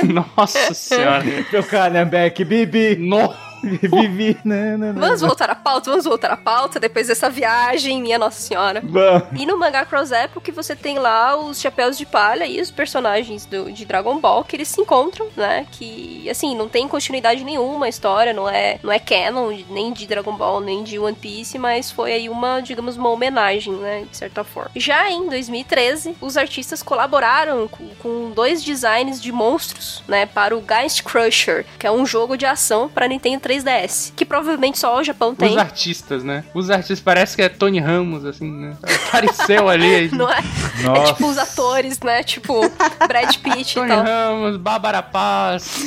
[0.04, 1.24] Nossa senhora.
[1.51, 2.95] Meu Calhambeck, Bibi.
[2.97, 3.53] Nossa.
[3.64, 4.38] Bibi.
[4.43, 5.01] Não, não, não.
[5.01, 8.82] Vamos voltar à pauta, vamos voltar à pauta depois dessa viagem, minha Nossa Senhora.
[8.84, 9.39] Vamos.
[9.39, 13.45] E no mangá Cross Epoch você tem lá os chapéus de palha e os personagens
[13.45, 15.66] do, de Dragon Ball que eles se encontram, né?
[15.72, 20.05] Que, assim, não tem continuidade nenhuma a história, não é, não é canon nem de
[20.07, 24.05] Dragon Ball, nem de One Piece, mas foi aí uma, digamos, uma homenagem, né?
[24.09, 24.72] De certa forma.
[24.76, 30.26] Já em 2013, os artistas colaboraram com, com dois designs de monstros, né?
[30.26, 34.80] Para o Geist Crusher, que é um jogo de ação para Nintendo 3DS, que provavelmente
[34.80, 35.51] só o Japão tem.
[35.51, 36.43] Os artistas, né?
[36.54, 38.76] Os artistas parece que é Tony Ramos, assim, né?
[39.08, 40.10] Apareceu ali.
[40.16, 40.41] Não é?
[40.84, 41.01] Nossa.
[41.01, 42.24] É tipo os atores, né?
[42.24, 42.62] Tipo
[43.08, 44.04] Brad Pitt e Tony tal.
[44.04, 45.64] Ramos, Bárbara Paz.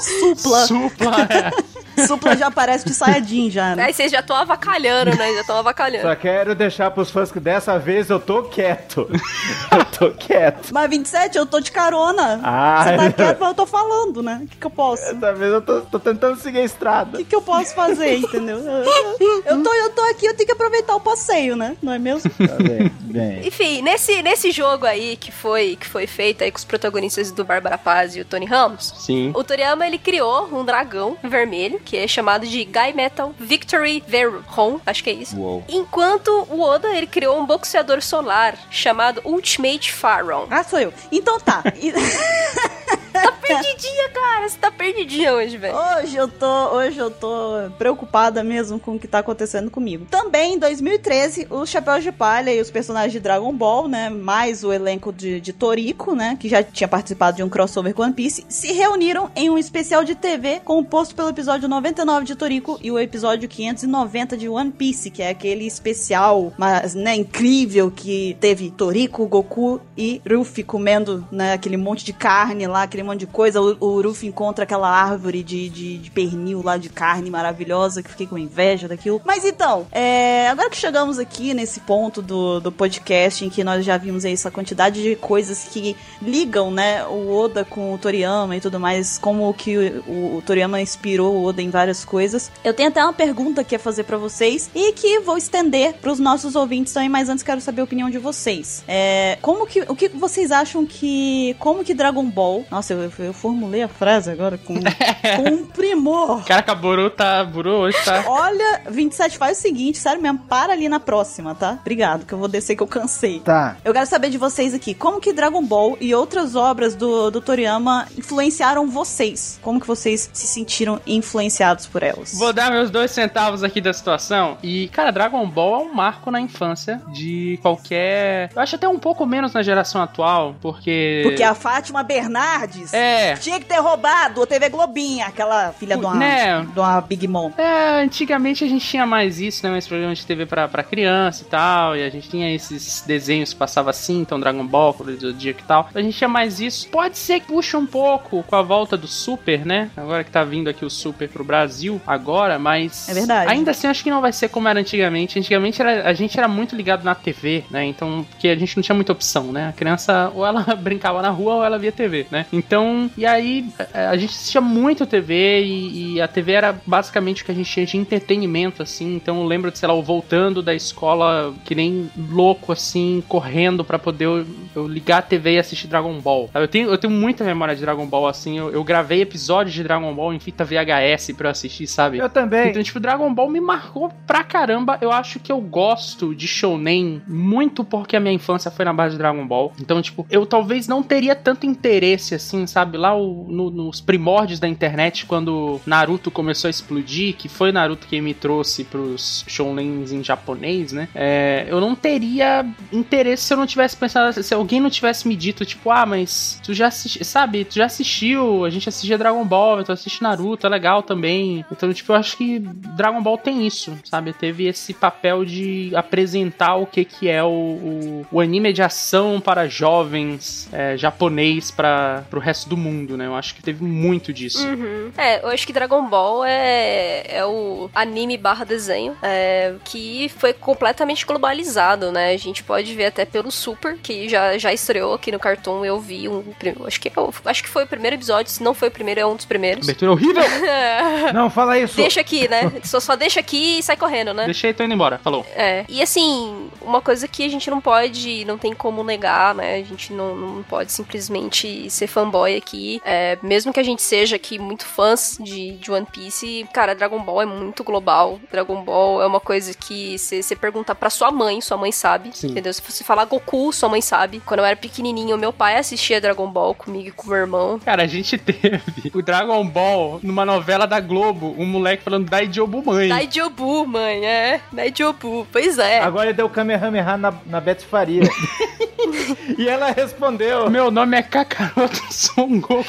[0.00, 0.66] Supla.
[0.66, 1.28] Supla.
[1.30, 1.72] é.
[2.06, 3.84] Supla já aparece de Sayajin já, né?
[3.84, 5.32] Aí vocês já estão avacalhando, né?
[5.34, 6.06] Já estão avacalhando.
[6.08, 9.08] Só quero deixar pros fãs que dessa vez eu tô quieto.
[9.72, 10.70] eu tô quieto.
[10.72, 12.40] Mas 27, eu tô de carona.
[12.42, 14.40] Ah, Você tá quieto, mas eu tô falando, né?
[14.44, 15.10] O que, que eu posso?
[15.10, 17.18] O Dessa vez eu tô, tô tentando seguir a estrada.
[17.18, 18.58] que, que eu posso fazer, entendeu?
[18.58, 18.84] Eu,
[19.20, 21.76] eu- eu tô, eu tô aqui, eu tenho que aproveitar o passeio, né?
[21.82, 22.30] Não é mesmo?
[22.30, 23.46] Tá bem, bem.
[23.46, 27.44] Enfim, nesse, nesse jogo aí que foi, que foi feito aí com os protagonistas do
[27.44, 29.32] Bárbara Paz e o Tony Ramos, Sim.
[29.34, 34.80] o Toriyama ele criou um dragão vermelho, que é chamado de Guy Metal Victory Veron,
[34.86, 35.36] acho que é isso.
[35.38, 35.64] Uou.
[35.68, 40.46] Enquanto o Oda ele criou um boxeador solar chamado Ultimate Pharaoh.
[40.50, 40.92] Ah, sou eu.
[41.10, 41.62] Então tá.
[43.12, 45.74] Tá perdidinha, cara, você tá perdidinha hoje, velho.
[45.76, 50.06] Hoje eu tô, hoje eu tô preocupada mesmo com o que tá acontecendo comigo.
[50.10, 54.64] Também em 2013, os Chapéus de Palha e os personagens de Dragon Ball, né, mais
[54.64, 58.12] o elenco de, de Toriko, né, que já tinha participado de um crossover com One
[58.12, 62.90] Piece, se reuniram em um especial de TV composto pelo episódio 99 de Toriko e
[62.90, 68.70] o episódio 590 de One Piece, que é aquele especial, mas né, incrível que teve
[68.70, 73.60] Toriko, Goku e Ruffy comendo, né, aquele monte de carne lá, aquele monte de coisa.
[73.60, 78.10] O, o Ruffy encontra aquela árvore de, de, de pernil lá de carne maravilhosa, que
[78.10, 79.20] fiquei com inveja daquilo.
[79.24, 83.84] Mas então, é, agora que chegamos aqui nesse ponto do, do podcast em que nós
[83.84, 88.56] já vimos aí essa quantidade de coisas que ligam, né, o Oda com o Toriyama
[88.56, 89.76] e tudo mais, como que
[90.06, 92.50] o, o Toriyama inspirou o Oda em várias coisas.
[92.64, 96.18] Eu tenho até uma pergunta que é fazer pra vocês e que vou estender pros
[96.18, 98.84] nossos ouvintes também, mas antes quero saber a opinião de vocês.
[98.86, 103.32] É, como que, o que vocês acham que, como que Dragon Ball, nossa, eu, eu
[103.32, 106.44] formulei a frase agora com, com um primor.
[106.44, 107.44] Caraca, Buru tá.
[107.44, 108.24] Buru hoje tá.
[108.26, 111.78] Olha, 27 faz o seguinte, sério mesmo, para ali na próxima, tá?
[111.80, 113.40] Obrigado, que eu vou descer que eu cansei.
[113.40, 113.76] Tá.
[113.84, 117.40] Eu quero saber de vocês aqui, como que Dragon Ball e outras obras do, do
[117.40, 119.58] Toriyama influenciaram vocês?
[119.62, 122.38] Como que vocês se sentiram influenciados por elas?
[122.38, 124.58] Vou dar meus dois centavos aqui da situação.
[124.62, 128.50] E, cara, Dragon Ball é um marco na infância de qualquer.
[128.54, 131.20] Eu acho até um pouco menos na geração atual, porque.
[131.24, 133.36] Porque a Fátima Bernardes É, É.
[133.36, 136.66] Tinha que ter roubado a TV Globinha, aquela filha de uma, Né?
[136.72, 137.50] de uma Big Mom.
[137.58, 139.70] É, antigamente a gente tinha mais isso, né?
[139.72, 141.96] Mais programas de TV pra, pra criança e tal.
[141.96, 145.64] E a gente tinha esses desenhos que passava assim, então Dragon Ball, do Zodíaco e
[145.64, 145.88] tal.
[145.94, 146.88] A gente tinha mais isso.
[146.88, 149.90] Pode ser que puxa um pouco com a volta do Super, né?
[149.96, 153.08] Agora que tá vindo aqui o Super pro Brasil agora, mas.
[153.08, 153.50] É verdade.
[153.50, 155.38] Ainda assim, acho que não vai ser como era antigamente.
[155.38, 157.84] Antigamente era- a gente era muito ligado na TV, né?
[157.84, 159.68] Então, porque a gente não tinha muita opção, né?
[159.68, 162.46] A criança ou ela brincava na rua ou ela via TV, né?
[162.52, 162.71] Então,
[163.16, 167.44] e aí a- a gente assistia muito TV e, e a TV era basicamente o
[167.46, 169.14] que a gente tinha de entretenimento, assim.
[169.16, 173.84] Então eu lembro de, sei lá, eu voltando da escola que nem louco, assim, correndo
[173.84, 176.48] pra poder eu, eu ligar a TV e assistir Dragon Ball.
[176.54, 178.58] Eu tenho, eu tenho muita memória de Dragon Ball, assim.
[178.58, 182.18] Eu, eu gravei episódios de Dragon Ball em fita VHS pra eu assistir, sabe?
[182.18, 182.70] Eu também.
[182.70, 184.98] Então, tipo, Dragon Ball me marcou pra caramba.
[185.00, 189.12] Eu acho que eu gosto de Shounen muito porque a minha infância foi na base
[189.14, 189.72] de Dragon Ball.
[189.80, 192.96] Então, tipo, eu talvez não teria tanto interesse, assim, sabe?
[192.98, 198.06] Lá o- no- nos primórdios da internet, quando Naruto começou a explodir, que foi Naruto
[198.06, 201.08] quem me trouxe pros Shounens em japonês, né?
[201.14, 205.36] É, eu não teria interesse se eu não tivesse pensado, se alguém não tivesse me
[205.36, 207.64] dito, tipo, ah, mas tu já assistiu, sabe?
[207.64, 211.64] Tu já assistiu, a gente assistia Dragon Ball, tu assiste Naruto, é legal também.
[211.70, 214.32] Então, tipo, eu acho que Dragon Ball tem isso, sabe?
[214.32, 219.40] Teve esse papel de apresentar o que que é o, o, o anime de ação
[219.40, 223.26] para jovens é, japonês para pro resto do mundo, né?
[223.26, 224.66] Eu acho que teve muito disso.
[224.66, 225.10] Uhum.
[225.16, 230.52] É, eu acho que Dragon Ball é, é o anime barra desenho é, que foi
[230.52, 232.32] completamente globalizado, né?
[232.32, 235.84] A gente pode ver até pelo Super, que já, já estreou aqui no Cartoon.
[235.84, 236.42] Eu vi um.
[236.86, 239.26] Acho que, eu- acho que foi o primeiro episódio, se não foi o primeiro, é
[239.26, 239.84] um dos primeiros.
[239.86, 240.42] Abertura horrível!
[241.32, 241.96] Não, fala isso.
[241.96, 242.72] Deixa aqui, né?
[242.84, 244.44] Só, só deixa aqui e sai correndo, né?
[244.44, 245.18] Deixei, tô indo embora.
[245.18, 245.46] Falou.
[245.54, 245.84] É.
[245.88, 249.76] E assim, uma coisa que a gente não pode, não tem como negar, né?
[249.76, 253.00] A gente não, não pode simplesmente ser fanboy aqui.
[253.04, 257.20] É, mesmo que a gente seja aqui muito fãs de, de One Piece, cara, Dragon
[257.20, 258.40] Ball é muito global.
[258.50, 262.30] Dragon Ball é uma coisa que você pergunta pra sua mãe, sua mãe sabe.
[262.32, 262.48] Sim.
[262.48, 262.72] Entendeu?
[262.72, 264.40] Se você falar Goku, sua mãe sabe.
[264.44, 267.78] Quando eu era pequenininho, meu pai assistia Dragon Ball comigo e com meu irmão.
[267.78, 268.80] Cara, a gente teve
[269.12, 273.08] o Dragon Ball numa novela da Globo, um moleque falando Daijobu mãe.
[273.08, 274.60] Daijobu, mãe, é.
[274.72, 275.46] Daijobu.
[275.52, 276.00] Pois é.
[276.00, 278.22] Agora ele deu Kamehameha na, na Beth Faria.
[279.58, 282.84] e ela respondeu: Meu nome é Kakaroto Son Goku.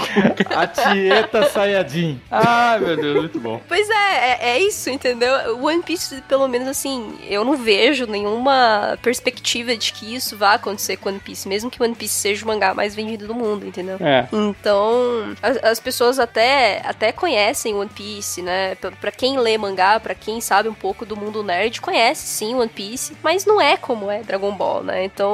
[0.55, 2.21] A Tieta Sayajin.
[2.29, 3.59] Ai, meu Deus, muito bom.
[3.67, 5.55] Pois é, é, é isso, entendeu?
[5.57, 10.53] O One Piece, pelo menos assim, eu não vejo nenhuma perspectiva de que isso vá
[10.53, 13.65] acontecer com One Piece, mesmo que One Piece seja o mangá mais vendido do mundo,
[13.65, 13.97] entendeu?
[13.99, 14.27] É.
[14.31, 18.75] Então, as, as pessoas até, até conhecem One Piece, né?
[18.75, 22.55] Pra, pra quem lê mangá, pra quem sabe um pouco do mundo nerd, conhece sim
[22.55, 25.03] One Piece, mas não é como é Dragon Ball, né?
[25.03, 25.33] Então,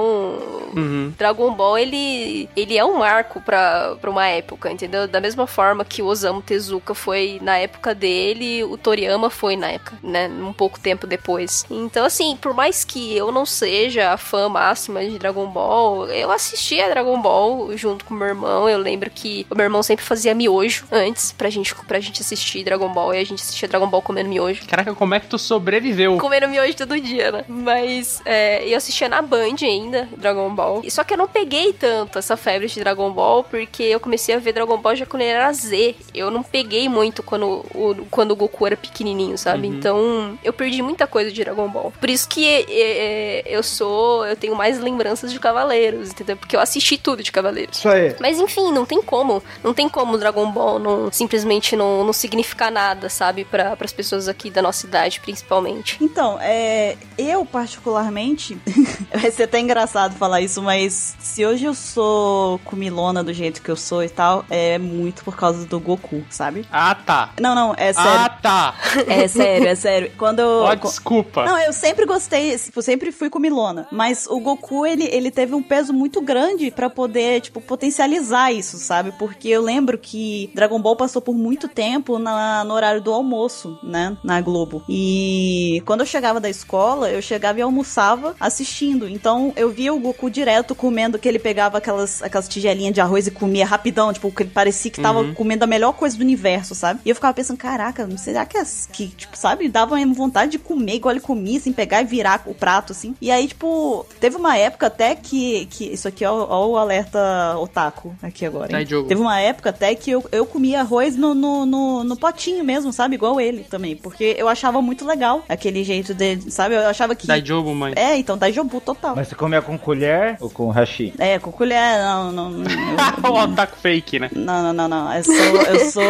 [0.75, 1.13] Uhum.
[1.17, 5.07] Dragon Ball, ele, ele é um marco pra, pra uma época, entendeu?
[5.07, 9.71] Da mesma forma que o Osamu Tezuka foi na época dele, o Toriyama foi na
[9.71, 10.27] época, né?
[10.27, 11.65] Um pouco tempo depois.
[11.69, 16.31] Então, assim, por mais que eu não seja a fã máxima de Dragon Ball, eu
[16.31, 18.69] assistia Dragon Ball junto com meu irmão.
[18.69, 22.63] Eu lembro que o meu irmão sempre fazia miojo antes pra gente, pra gente assistir
[22.63, 23.13] Dragon Ball.
[23.13, 26.17] E a gente assistia Dragon Ball comendo miojo Caraca, como é que tu sobreviveu?
[26.17, 27.45] comendo miojo todo dia, né?
[27.47, 30.83] Mas é, eu assistia na Band ainda, Dragon Ball.
[30.89, 34.39] Só que eu não peguei tanto essa febre de Dragon Ball, porque eu comecei a
[34.39, 35.95] ver Dragon Ball já quando ele era Z.
[36.13, 39.67] Eu não peguei muito quando o, quando o Goku era pequenininho, sabe?
[39.67, 39.73] Uhum.
[39.75, 41.93] Então eu perdi muita coisa de Dragon Ball.
[41.99, 44.25] Por isso que é, é, eu sou.
[44.25, 46.37] Eu tenho mais lembranças de Cavaleiros, entendeu?
[46.37, 47.77] Porque eu assisti tudo de Cavaleiros.
[47.77, 48.15] Isso aí.
[48.19, 49.41] Mas enfim, não tem como.
[49.63, 53.45] Não tem como Dragon Ball não, simplesmente não, não significar nada, sabe?
[53.45, 55.97] Para as pessoas aqui da nossa idade, principalmente.
[56.01, 58.57] Então, é, eu particularmente,
[59.13, 63.68] vai ser até engraçado falar isso, mas se hoje eu sou comilona do jeito que
[63.71, 66.65] eu sou e tal, é muito por causa do Goku, sabe?
[66.71, 67.31] Ah, tá.
[67.39, 68.35] Não, não, é Ah, sério.
[68.41, 68.75] tá.
[69.07, 70.11] É sério, é sério.
[70.17, 70.47] Quando eu.
[70.63, 71.45] Ó, desculpa.
[71.45, 73.87] Não, eu sempre gostei, tipo, sempre fui comilona.
[73.91, 78.77] Mas o Goku, ele, ele teve um peso muito grande pra poder, tipo, potencializar isso,
[78.77, 79.11] sabe?
[79.17, 83.77] Porque eu lembro que Dragon Ball passou por muito tempo na, no horário do almoço,
[83.83, 84.17] né?
[84.23, 84.83] Na Globo.
[84.87, 89.07] E quando eu chegava da escola, eu chegava e almoçava assistindo.
[89.07, 93.27] Então eu via o Goku direto comendo, que ele pegava aquelas, aquelas tigelinhas de arroz
[93.27, 95.33] e comia rapidão, tipo, que ele parecia que tava Uhum.
[95.33, 96.99] comendo a melhor coisa do universo, sabe?
[97.05, 100.95] E eu ficava pensando, caraca, será que, as, que tipo, sabe, dava vontade de comer
[100.95, 103.15] igual ele comia, assim, pegar e virar o prato, assim.
[103.21, 106.77] E aí, tipo, teve uma época até que, que isso aqui é o, ó o
[106.77, 107.19] alerta
[107.57, 108.71] otaku aqui agora, hein?
[108.71, 109.07] Dai jogo.
[109.07, 112.91] Teve uma época até que eu, eu comia arroz no, no, no, no potinho mesmo,
[112.93, 113.15] sabe?
[113.15, 116.75] Igual ele também, porque eu achava muito legal aquele jeito dele, sabe?
[116.75, 117.27] Eu achava que...
[117.27, 117.93] Daijobu, mãe.
[117.95, 119.15] É, então, Daijobu total.
[119.15, 121.13] Mas você comia com colher ou com hashi?
[121.17, 122.63] É, com colher, não, não, não,
[123.41, 124.29] eu- Otaku fake, né?
[124.33, 125.13] Não, não, não, não.
[125.13, 125.35] Eu sou.
[125.35, 126.03] Eu sou.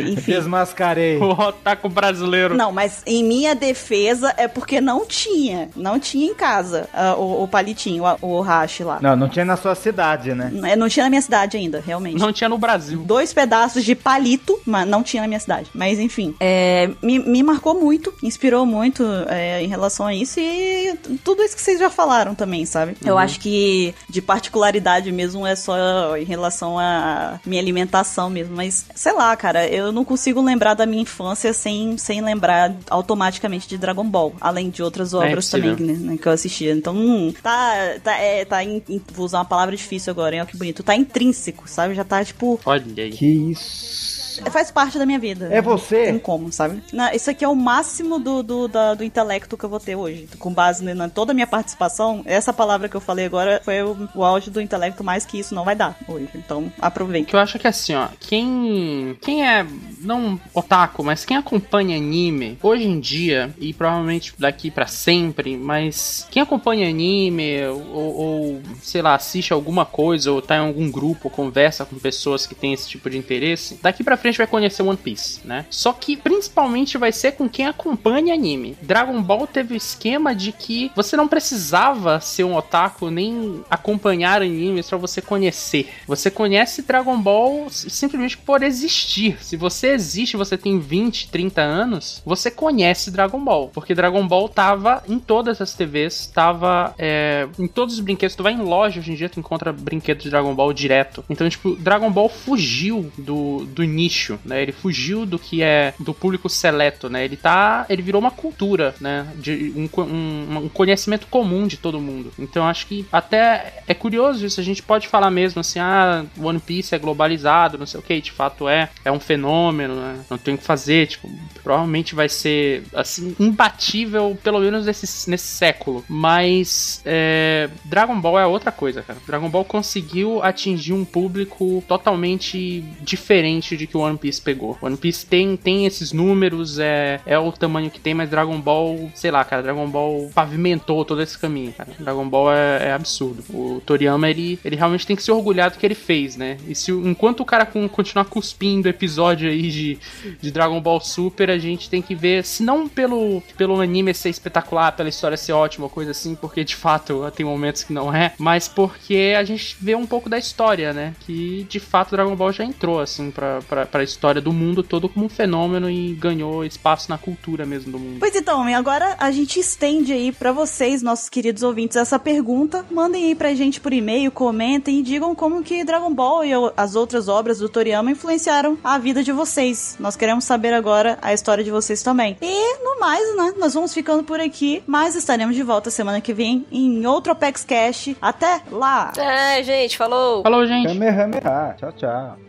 [0.12, 0.32] Enfim.
[0.32, 1.18] Desmascarei.
[1.18, 2.54] O otaku brasileiro.
[2.54, 5.70] Não, mas em minha defesa é porque não tinha.
[5.76, 8.98] Não tinha em casa uh, o, o, palitinho, o, o hash lá.
[9.00, 10.52] Não, não tinha na sua cidade, né?
[10.64, 12.18] É, não tinha na minha cidade ainda, realmente.
[12.18, 13.02] Não tinha no Brasil.
[13.04, 15.68] Dois pedaços de palito, mas não tinha na minha cidade.
[15.74, 20.96] Mas enfim, é, me, me marcou muito, inspirou muito é, em relação a isso e
[21.24, 22.92] tudo isso que vocês já falaram também, sabe?
[22.92, 23.08] Uhum.
[23.08, 28.54] Eu acho que de particularidade mesmo é só em relação à minha alimentação mesmo.
[28.54, 33.68] Mas sei lá, cara, eu não consigo lembrar da minha infância sem, sem lembrar automaticamente
[33.68, 36.72] de Dragon Ball, além de outras é obras é também né, né, que eu assistia.
[36.72, 40.40] Então, hum, tá, tá, é, tá in, in, vou usar uma palavra difícil agora, hein?
[40.42, 40.82] Olha que bonito.
[40.82, 41.94] Tá intrínseco, sabe?
[41.94, 42.60] Já tá tipo.
[42.64, 43.10] Olha aí.
[43.10, 44.17] Que isso.
[44.50, 45.48] Faz parte da minha vida.
[45.52, 46.06] É você?
[46.06, 46.82] Tem como, sabe?
[46.92, 49.96] Não, isso aqui é o máximo do, do, da, do intelecto que eu vou ter
[49.96, 50.28] hoje.
[50.38, 54.08] Com base na toda a minha participação, essa palavra que eu falei agora foi o,
[54.14, 56.28] o auge do intelecto, mais que isso não vai dar hoje.
[56.34, 57.26] Então, aproveite.
[57.26, 59.16] Que eu acho que assim, ó, quem.
[59.20, 59.66] Quem é.
[60.00, 66.26] Não otaku, mas quem acompanha anime hoje em dia, e provavelmente daqui para sempre, mas
[66.30, 71.30] quem acompanha anime, ou, ou, sei lá, assiste alguma coisa, ou tá em algum grupo,
[71.30, 74.82] conversa com pessoas que têm esse tipo de interesse, daqui pra frente gente vai conhecer
[74.82, 75.66] One Piece, né?
[75.70, 78.76] Só que principalmente vai ser com quem acompanha anime.
[78.82, 84.42] Dragon Ball teve o esquema de que você não precisava ser um otaku nem acompanhar
[84.42, 85.88] animes para você conhecer.
[86.06, 89.38] Você conhece Dragon Ball simplesmente por existir.
[89.40, 93.68] Se você existe, você tem 20, 30 anos, você conhece Dragon Ball.
[93.68, 98.36] Porque Dragon Ball tava em todas as TVs, tava é, em todos os brinquedos.
[98.36, 101.24] Tu vai em loja hoje em dia, tu encontra brinquedos de Dragon Ball direto.
[101.28, 104.62] Então, tipo, Dragon Ball fugiu do, do nicho nicho, né?
[104.62, 107.24] Ele fugiu do que é do público seleto, né?
[107.24, 109.26] Ele tá, ele virou uma cultura, né?
[109.36, 112.32] De um, um, um conhecimento comum de todo mundo.
[112.38, 114.60] Então acho que até é curioso isso.
[114.60, 118.20] A gente pode falar mesmo assim, ah, One Piece é globalizado, não sei o que.
[118.20, 120.20] De fato é, é um fenômeno, né?
[120.28, 121.30] Não tem o que fazer, tipo,
[121.62, 126.04] provavelmente vai ser assim imbatível, pelo menos nesse, nesse século.
[126.08, 129.18] Mas é, Dragon Ball é outra coisa, cara.
[129.26, 134.76] Dragon Ball conseguiu atingir um público totalmente diferente de que o One Piece pegou.
[134.80, 139.10] One Piece tem, tem esses números, é, é o tamanho que tem, mas Dragon Ball,
[139.14, 141.90] sei lá, cara, Dragon Ball pavimentou todo esse caminho, cara.
[141.98, 143.44] Dragon Ball é, é absurdo.
[143.50, 146.56] O Toriyama, ele, ele realmente tem que se orgulhar do que ele fez, né?
[146.66, 149.98] E se enquanto o cara continuar cuspindo episódio aí de,
[150.40, 154.30] de Dragon Ball Super, a gente tem que ver, se não pelo, pelo anime ser
[154.30, 158.32] espetacular, pela história ser ótima, coisa assim, porque de fato tem momentos que não é,
[158.38, 161.14] mas porque a gente vê um pouco da história, né?
[161.20, 165.08] Que de fato Dragon Ball já entrou, assim, pra, pra, pra história do mundo todo
[165.08, 168.16] como um fenômeno e ganhou espaço na cultura mesmo do mundo.
[168.20, 172.84] Pois então, agora a gente estende aí para vocês, nossos queridos ouvintes, essa pergunta.
[172.90, 176.94] Mandem aí pra gente por e-mail, comentem e digam como que Dragon Ball e as
[176.94, 179.96] outras obras do Toriyama influenciaram a vida de vocês.
[179.98, 182.36] Nós queremos saber agora a história de vocês também.
[182.40, 186.32] E no mais, né, nós vamos ficando por aqui, mas estaremos de volta semana que
[186.32, 188.10] vem em outro Apex Cash.
[188.20, 189.12] Até lá!
[189.16, 190.42] É, gente, falou!
[190.42, 190.88] Falou, gente!
[190.88, 191.74] Kamehameha.
[191.78, 192.47] Tchau, tchau.